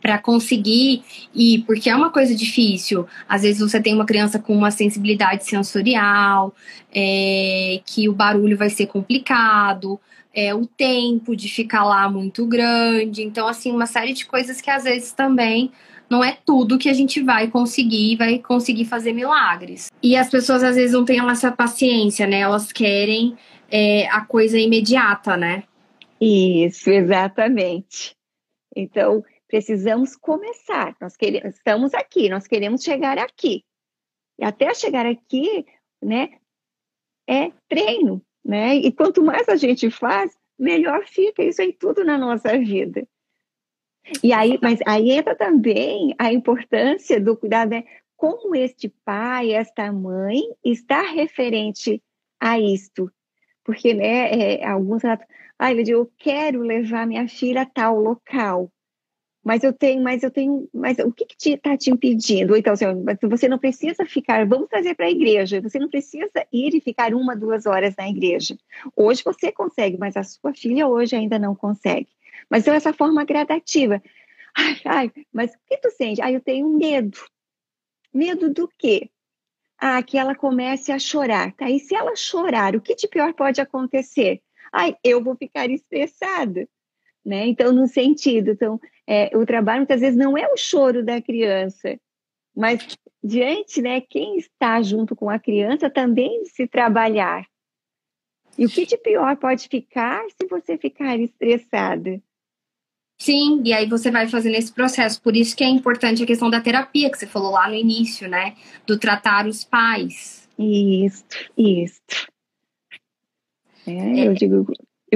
[0.00, 1.02] para conseguir
[1.34, 3.06] ir, porque é uma coisa difícil.
[3.28, 6.54] Às vezes você tem uma criança com uma sensibilidade sensorial,
[6.94, 10.00] é, que o barulho vai ser complicado,
[10.34, 13.22] é, o tempo de ficar lá muito grande.
[13.22, 15.70] Então, assim, uma série de coisas que às vezes também
[16.08, 19.90] não é tudo que a gente vai conseguir, vai conseguir fazer milagres.
[20.02, 22.40] E as pessoas às vezes não têm essa paciência, né?
[22.40, 23.36] Elas querem
[23.70, 25.64] é, a coisa imediata, né?
[26.20, 28.14] Isso, exatamente.
[28.74, 30.96] Então, precisamos começar.
[31.00, 33.64] Nós queremos, estamos aqui, nós queremos chegar aqui.
[34.38, 35.64] E até chegar aqui,
[36.02, 36.38] né,
[37.28, 38.76] é treino, né?
[38.76, 41.42] E quanto mais a gente faz, melhor fica.
[41.42, 43.06] Isso em tudo na nossa vida.
[44.22, 47.84] E aí, mas aí entra também a importância do cuidado, né?
[48.16, 52.02] Como este pai, esta mãe está referente
[52.40, 53.10] a isto.
[53.64, 55.26] Porque, né, é, alguns relatos,
[55.58, 58.70] ah, eu digo, eu quero levar minha filha a tal local
[59.46, 62.52] mas eu tenho, mas eu tenho, mas o que está te, te, impedindo?
[62.52, 66.44] Ou então, assim, você não precisa ficar, vamos trazer para a igreja, você não precisa
[66.52, 68.58] ir e ficar uma, duas horas na igreja.
[68.96, 72.08] Hoje você consegue, mas a sua filha hoje ainda não consegue.
[72.50, 74.02] Mas então, essa forma gradativa.
[74.52, 76.20] Ai, ai, mas o que tu sente?
[76.20, 77.16] Ah, eu tenho medo.
[78.12, 79.08] Medo do quê?
[79.78, 81.52] Ah, que ela comece a chorar.
[81.52, 81.70] Tá?
[81.70, 84.42] E se ela chorar, o que de pior pode acontecer?
[84.72, 86.68] Ai, eu vou ficar estressada.
[87.24, 87.46] Né?
[87.46, 91.98] Então, no sentido, então, é, o trabalho muitas vezes não é o choro da criança,
[92.54, 92.86] mas
[93.22, 97.46] diante, né, quem está junto com a criança também se trabalhar.
[98.58, 102.20] E o que de pior pode ficar se você ficar estressada?
[103.18, 105.20] Sim, e aí você vai fazendo esse processo.
[105.22, 108.28] Por isso que é importante a questão da terapia, que você falou lá no início,
[108.28, 108.56] né?
[108.86, 110.48] Do tratar os pais.
[110.58, 111.24] Isso,
[111.56, 112.00] isso.
[113.86, 114.66] É, eu digo,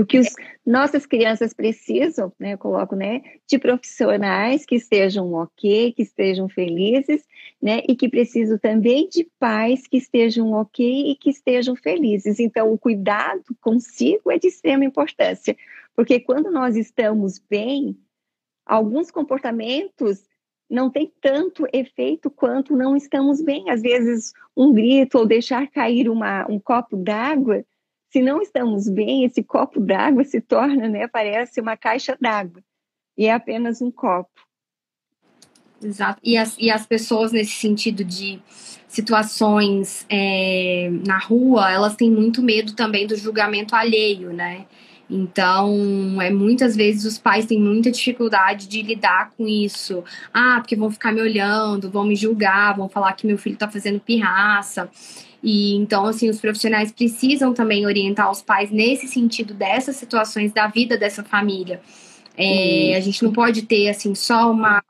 [0.00, 0.28] o que os,
[0.64, 7.24] nossas crianças precisam, né, eu coloco, né, de profissionais que estejam ok, que estejam felizes,
[7.60, 12.38] né, e que precisam também de pais que estejam ok e que estejam felizes.
[12.38, 15.56] Então, o cuidado consigo é de extrema importância,
[15.94, 17.96] porque quando nós estamos bem,
[18.64, 20.22] alguns comportamentos
[20.70, 23.68] não tem tanto efeito quanto não estamos bem.
[23.70, 27.64] Às vezes, um grito ou deixar cair uma, um copo d'água
[28.10, 32.62] se não estamos bem, esse copo d'água se torna, né, parece uma caixa d'água
[33.16, 34.30] e é apenas um copo.
[35.82, 36.20] Exato.
[36.22, 38.40] E as, e as pessoas, nesse sentido de
[38.86, 44.66] situações é, na rua, elas têm muito medo também do julgamento alheio, né?
[45.08, 50.04] Então, é muitas vezes os pais têm muita dificuldade de lidar com isso.
[50.32, 53.68] Ah, porque vão ficar me olhando, vão me julgar, vão falar que meu filho está
[53.68, 54.88] fazendo pirraça.
[55.42, 60.66] E então, assim, os profissionais precisam também orientar os pais nesse sentido dessas situações da
[60.66, 61.80] vida dessa família.
[62.36, 64.82] É, a gente não pode ter, assim, só uma.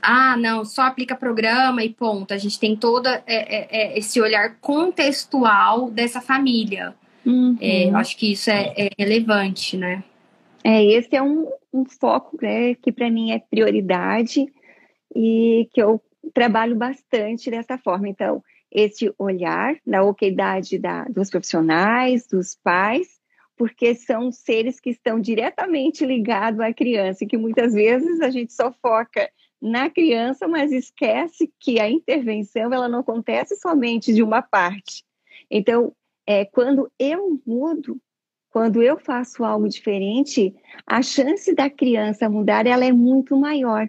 [0.00, 2.32] Ah, não, só aplica programa e ponto.
[2.32, 6.94] A gente tem todo é, é, é, esse olhar contextual dessa família.
[7.26, 7.56] Uhum.
[7.60, 10.02] É, eu acho que isso é, é relevante, né?
[10.62, 14.46] É, esse é um, um foco né, que para mim é prioridade
[15.14, 16.00] e que eu
[16.32, 18.08] trabalho bastante dessa forma.
[18.08, 23.18] Então, esse olhar da oquidade da, dos profissionais, dos pais,
[23.56, 28.52] porque são seres que estão diretamente ligados à criança e que muitas vezes a gente
[28.52, 29.28] só foca
[29.60, 35.04] na criança, mas esquece que a intervenção ela não acontece somente de uma parte.
[35.50, 35.92] Então,
[36.26, 38.00] é, quando eu mudo,
[38.50, 40.54] quando eu faço algo diferente,
[40.86, 43.88] a chance da criança mudar ela é muito maior.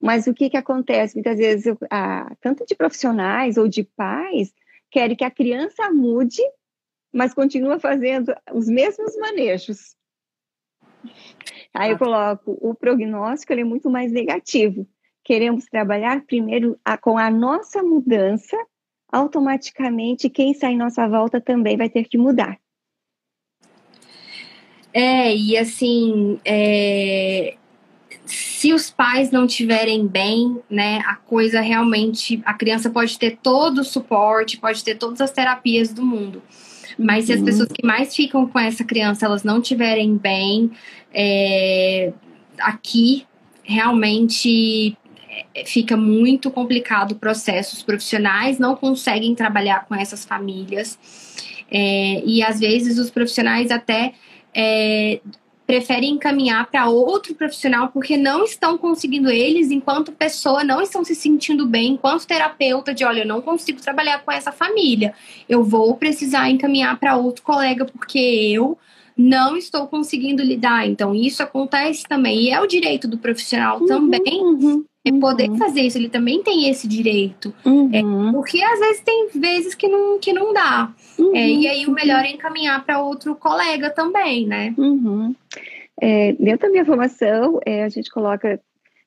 [0.00, 1.16] Mas o que, que acontece?
[1.16, 4.54] Muitas vezes, ah, tanto de profissionais ou de pais,
[4.90, 6.42] querem que a criança mude,
[7.12, 9.96] mas continua fazendo os mesmos manejos.
[11.74, 14.86] Aí eu coloco, o prognóstico ele é muito mais negativo.
[15.24, 18.56] Queremos trabalhar primeiro a, com a nossa mudança,
[19.10, 22.58] automaticamente quem está em nossa volta também vai ter que mudar.
[24.92, 27.56] É, e assim, é,
[28.28, 33.78] se os pais não tiverem bem, né, a coisa realmente, a criança pode ter todo
[33.78, 36.42] o suporte, pode ter todas as terapias do mundo.
[36.98, 37.44] Mas se as uhum.
[37.46, 40.70] pessoas que mais ficam com essa criança, elas não tiverem bem,
[41.12, 42.12] é,
[42.58, 43.24] aqui
[43.62, 44.96] realmente
[45.54, 47.76] é, fica muito complicado o processo.
[47.76, 50.98] Os profissionais não conseguem trabalhar com essas famílias.
[51.70, 54.12] É, e às vezes os profissionais até
[54.54, 55.20] é,
[55.68, 61.14] preferem encaminhar para outro profissional porque não estão conseguindo eles, enquanto pessoa, não estão se
[61.14, 65.12] sentindo bem, enquanto terapeuta, de olha, eu não consigo trabalhar com essa família,
[65.46, 68.78] eu vou precisar encaminhar para outro colega porque eu
[69.14, 70.88] não estou conseguindo lidar.
[70.88, 72.44] Então, isso acontece também.
[72.44, 75.56] E é o direito do profissional uhum, também uhum, é poder uhum.
[75.56, 75.98] fazer isso.
[75.98, 77.54] Ele também tem esse direito.
[77.92, 78.32] É, uhum.
[78.32, 80.92] porque às vezes tem vezes que não, que não dá.
[81.34, 84.74] É, e aí o melhor é encaminhar para outro colega também, né?
[86.00, 88.60] É, dentro da minha formação, é, a gente coloca.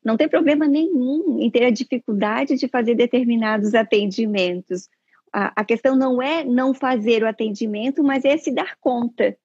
[0.04, 4.90] Não tem problema nenhum em ter a dificuldade de fazer determinados atendimentos.
[5.32, 9.38] A, a questão não é não fazer o atendimento, mas é se dar conta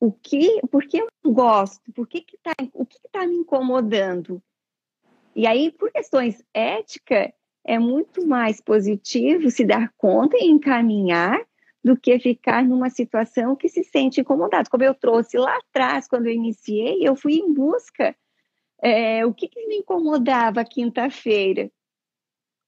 [0.00, 3.36] o que, por que eu não gosto, por que que tá, o que está me
[3.36, 4.42] incomodando.
[5.34, 7.30] E aí, por questões éticas,
[7.64, 11.38] é muito mais positivo se dar conta e encaminhar
[11.84, 14.68] do que ficar numa situação que se sente incomodado.
[14.70, 18.16] Como eu trouxe lá atrás, quando eu iniciei, eu fui em busca.
[18.80, 21.70] É, o que, que me incomodava quinta-feira?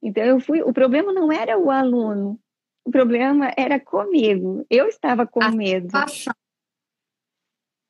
[0.02, 0.62] Então, eu fui.
[0.62, 2.38] O problema não era o aluno,
[2.84, 4.64] o problema era comigo.
[4.70, 5.86] Eu estava com a medo.
[5.86, 6.34] Situação.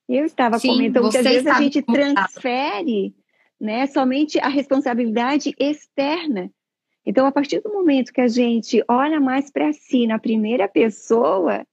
[0.08, 0.90] Eu estava Sim, com medo.
[0.90, 3.14] Então, muitas vezes a gente transfere
[3.60, 6.50] né, somente a responsabilidade externa.
[7.04, 11.66] Então, a partir do momento que a gente olha mais para si na primeira pessoa,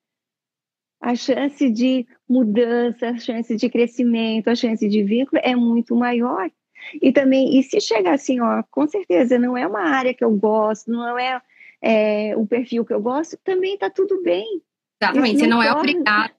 [1.01, 6.49] a chance de mudança, a chance de crescimento, a chance de vínculo é muito maior.
[7.01, 10.31] E também, e se chegar assim, ó, com certeza não é uma área que eu
[10.31, 11.41] gosto, não é,
[11.81, 14.61] é o perfil que eu gosto, também está tudo bem.
[15.01, 16.37] Exatamente, você não, não é obrigado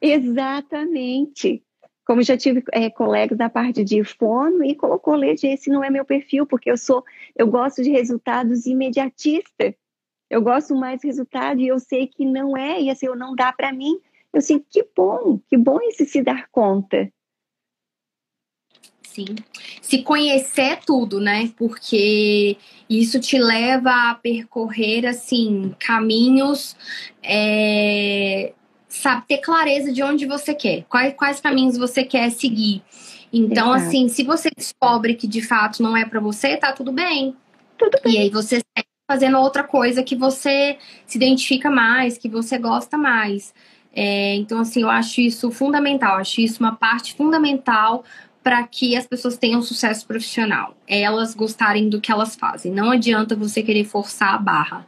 [0.00, 1.62] Exatamente.
[2.06, 5.90] Como já tive é, colegas da parte de fono e colocou leite, esse não é
[5.90, 7.04] meu perfil, porque eu sou,
[7.34, 9.74] eu gosto de resultados imediatistas.
[10.30, 13.52] Eu gosto mais de resultado e eu sei que não é, e assim, não dá
[13.52, 13.98] para mim.
[14.32, 17.10] Eu sei que bom, que bom esse se dar conta.
[19.02, 19.34] Sim.
[19.80, 21.50] Se conhecer tudo, né?
[21.56, 22.56] Porque
[22.88, 26.76] isso te lva a percorrer, assim, caminhos
[27.22, 28.52] é,
[28.96, 32.82] sabe, ter clareza de onde você quer, quais, quais caminhos você quer seguir.
[33.32, 33.88] Então, Exato.
[33.88, 37.36] assim, se você descobre que de fato não é para você, tá tudo bem.
[37.78, 38.14] Tudo bem.
[38.14, 42.96] E aí você segue fazendo outra coisa que você se identifica mais, que você gosta
[42.96, 43.52] mais.
[43.92, 48.04] É, então, assim, eu acho isso fundamental, acho isso uma parte fundamental
[48.46, 50.76] para que as pessoas tenham sucesso profissional.
[50.86, 52.70] Elas gostarem do que elas fazem.
[52.70, 54.86] Não adianta você querer forçar a barra.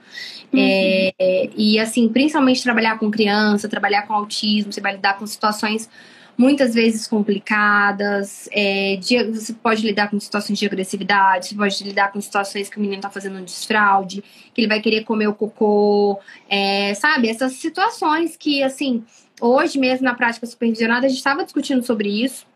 [0.53, 0.61] Uhum.
[0.61, 5.91] É, e assim, principalmente trabalhar com criança, trabalhar com autismo, você vai lidar com situações
[6.37, 8.49] muitas vezes complicadas.
[8.53, 12.77] É, de, você pode lidar com situações de agressividade, você pode lidar com situações que
[12.77, 14.23] o menino está fazendo um desfraude,
[14.55, 17.29] que ele vai querer comer o cocô, é, sabe?
[17.29, 19.03] Essas situações que, assim,
[19.41, 22.47] hoje mesmo na prática supervisionada, a gente estava discutindo sobre isso.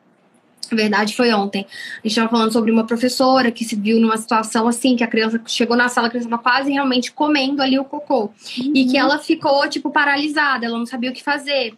[0.73, 1.67] Na verdade, foi ontem.
[1.71, 5.07] A gente estava falando sobre uma professora que se viu numa situação assim, que a
[5.07, 8.31] criança chegou na sala, a criança estava quase realmente comendo ali o cocô.
[8.59, 8.73] Uhum.
[8.75, 11.75] E que ela ficou, tipo, paralisada, ela não sabia o que fazer.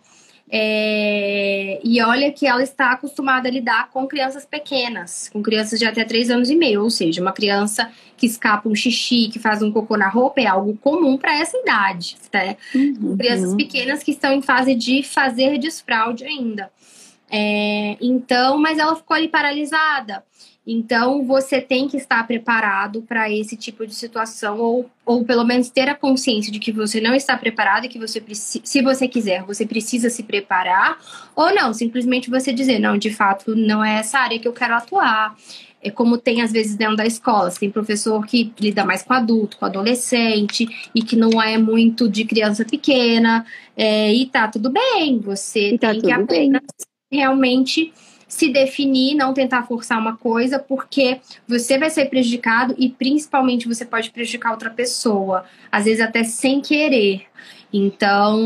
[0.51, 1.80] É...
[1.82, 6.05] E olha que ela está acostumada a lidar com crianças pequenas, com crianças de até
[6.05, 9.72] 3 anos e meio, ou seja, uma criança que escapa um xixi, que faz um
[9.72, 12.16] cocô na roupa, é algo comum para essa idade.
[12.30, 12.57] Tá?
[12.74, 13.16] Uhum.
[13.16, 16.70] Crianças pequenas que estão em fase de fazer desfraude ainda.
[17.37, 20.22] É, então, mas ela ficou ali paralisada.
[20.64, 25.68] Então, você tem que estar preparado para esse tipo de situação, ou, ou pelo menos
[25.68, 29.43] ter a consciência de que você não está preparado e que você, se você quiser,
[29.43, 30.97] você precisa se preparar,
[31.35, 34.74] ou não, simplesmente você dizer, não, de fato, não é essa área que eu quero
[34.74, 35.37] atuar.
[35.82, 39.57] É como tem às vezes dentro da escola, tem professor que lida mais com adulto,
[39.59, 43.45] com adolescente, e que não é muito de criança pequena,
[43.76, 46.93] é, e tá tudo bem, você e tá tem tá que apenas bem.
[47.14, 47.92] Realmente
[48.26, 53.84] se definir, não tentar forçar uma coisa, porque você vai ser prejudicado e principalmente você
[53.84, 57.26] pode prejudicar outra pessoa, às vezes até sem querer.
[57.72, 58.40] Então,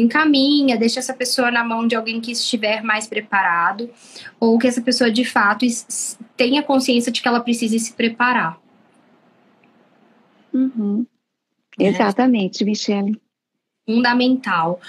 [0.00, 3.88] encaminha, deixa essa pessoa na mão de alguém que estiver mais preparado,
[4.40, 5.64] ou que essa pessoa de fato
[6.36, 8.58] tenha consciência de que ela precisa se preparar.
[10.52, 11.06] Uhum.
[11.78, 13.21] Exatamente, Michele
[13.86, 14.80] fundamental.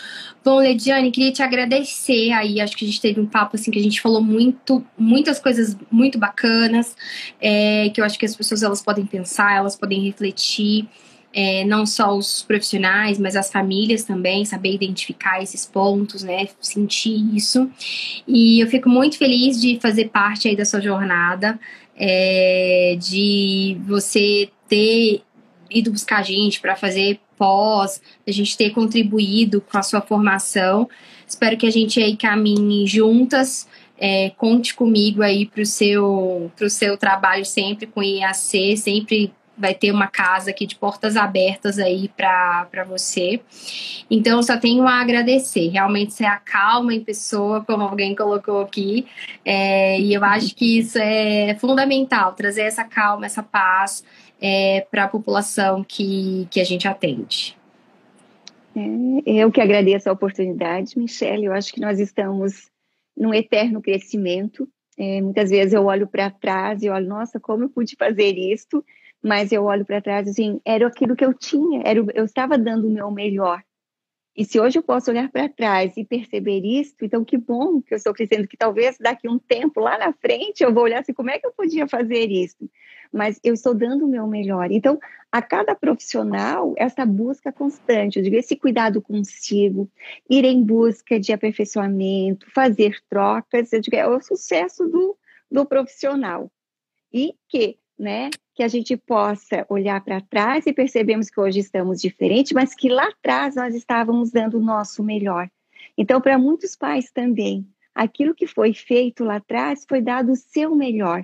[0.43, 3.79] Bom, Lediane, queria te agradecer aí, acho que a gente teve um papo assim que
[3.79, 6.95] a gente falou muito, muitas coisas muito bacanas,
[7.41, 10.87] é, que eu acho que as pessoas elas podem pensar, elas podem refletir,
[11.33, 17.35] é, não só os profissionais, mas as famílias também, saber identificar esses pontos, né, sentir
[17.35, 17.67] isso.
[18.27, 21.59] E eu fico muito feliz de fazer parte aí da sua jornada,
[21.95, 25.23] é, de você ter
[25.71, 30.87] ido buscar a gente para fazer pós, a gente ter contribuído com a sua formação.
[31.27, 33.67] Espero que a gente aí caminhe juntas.
[33.97, 39.73] É, conte comigo aí para o seu, pro seu trabalho sempre com IAC, sempre vai
[39.73, 43.41] ter uma casa aqui de portas abertas aí para você.
[44.09, 45.67] Então, só tenho a agradecer.
[45.67, 49.05] Realmente, você acalma em pessoa, como alguém colocou aqui.
[49.43, 54.01] É, e eu acho que isso é fundamental, trazer essa calma, essa paz
[54.45, 57.57] é, para a população que, que a gente atende.
[58.75, 61.45] É, eu que agradeço a oportunidade, Michelle.
[61.45, 62.69] Eu acho que nós estamos
[63.15, 64.67] num eterno crescimento.
[64.97, 68.83] É, muitas vezes eu olho para trás e olho, nossa, como eu pude fazer isso?
[69.23, 72.87] Mas eu olho para trás assim, era aquilo que eu tinha, era, eu estava dando
[72.87, 73.63] o meu melhor.
[74.35, 77.93] E se hoje eu posso olhar para trás e perceber isso, então que bom que
[77.93, 81.13] eu estou crescendo, que talvez daqui um tempo lá na frente eu vou olhar assim,
[81.13, 82.57] como é que eu podia fazer isso?
[83.14, 84.72] Mas eu estou dando o meu melhor.
[84.72, 84.99] Então,
[85.32, 89.89] a cada profissional, essa busca constante, eu digo, esse cuidado consigo,
[90.30, 95.16] ir em busca de aperfeiçoamento, fazer trocas, eu digo, é o sucesso do,
[95.51, 96.51] do profissional.
[97.14, 98.30] E que né?
[98.55, 102.89] Que a gente possa olhar para trás e percebemos que hoje estamos diferentes, mas que
[102.89, 105.49] lá atrás nós estávamos dando o nosso melhor.
[105.97, 110.76] Então, para muitos pais também, aquilo que foi feito lá atrás foi dado o seu
[110.76, 111.24] melhor.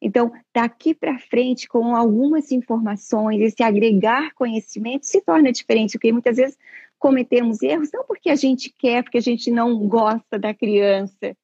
[0.00, 6.36] Então, daqui para frente, com algumas informações, esse agregar conhecimento se torna diferente, porque muitas
[6.36, 6.58] vezes
[6.98, 11.36] cometemos erros, não porque a gente quer, porque a gente não gosta da criança.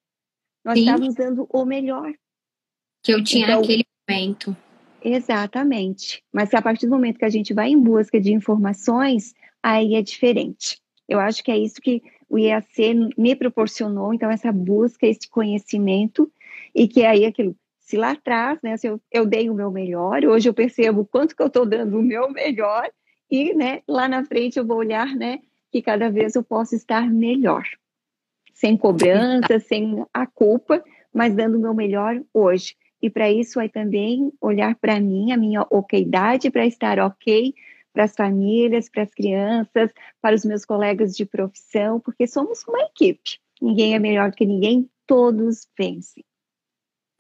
[0.65, 0.85] Nós Sim.
[0.85, 2.13] estávamos dando o melhor.
[3.03, 4.57] Que eu tinha então, naquele momento.
[5.03, 6.23] Exatamente.
[6.33, 10.03] Mas a partir do momento que a gente vai em busca de informações, aí é
[10.03, 10.81] diferente.
[11.09, 16.33] Eu acho que é isso que o IAC me proporcionou, então, essa busca, esse conhecimento,
[16.75, 17.55] e que aí aquilo,
[17.93, 21.05] se lá atrás, né, se eu, eu dei o meu melhor, hoje eu percebo o
[21.05, 22.91] quanto que eu estou dando o meu melhor,
[23.31, 25.41] e né, lá na frente eu vou olhar né,
[25.71, 27.65] que cada vez eu posso estar melhor.
[28.55, 30.83] Sem cobrança, sem a culpa,
[31.13, 32.77] mas dando o meu melhor hoje.
[33.03, 37.53] E para isso é também olhar para mim, a minha okeidade para estar ok
[37.93, 42.81] para as famílias, para as crianças, para os meus colegas de profissão, porque somos uma
[42.85, 43.39] equipe.
[43.61, 46.25] Ninguém é melhor que ninguém, todos vencem.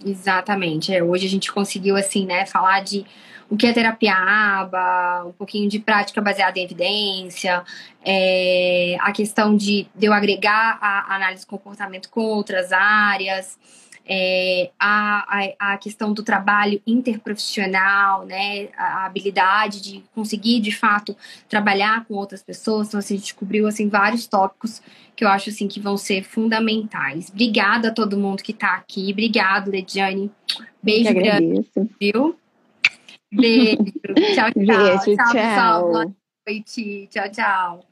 [0.04, 0.94] Exatamente.
[0.94, 3.04] É, hoje a gente conseguiu, assim, né, falar de
[3.48, 7.62] o que é terapia ABA, um pouquinho de prática baseada em evidência,
[8.02, 13.58] é, a questão de, de eu agregar a análise comportamento com outras áreas
[14.06, 21.16] é, a, a, a, questão do trabalho interprofissional, né, a habilidade de conseguir de fato
[21.48, 22.88] trabalhar com outras pessoas.
[22.88, 24.82] Então, assim, a gente cobriu assim vários tópicos
[25.14, 27.30] que eu acho assim que vão ser fundamentais.
[27.30, 29.10] Obrigada a todo mundo que está aqui.
[29.12, 30.30] Obrigado, Lediane.
[30.82, 31.64] Beijo grande,
[32.00, 32.36] viu?
[33.30, 33.84] Beijo.
[34.34, 34.66] tchau, tchau.
[34.66, 35.32] Beijo, tchau, tchau.
[35.32, 35.90] pessoal.
[35.90, 36.12] Boa
[36.46, 37.08] noite.
[37.10, 37.91] Tchau, tchau.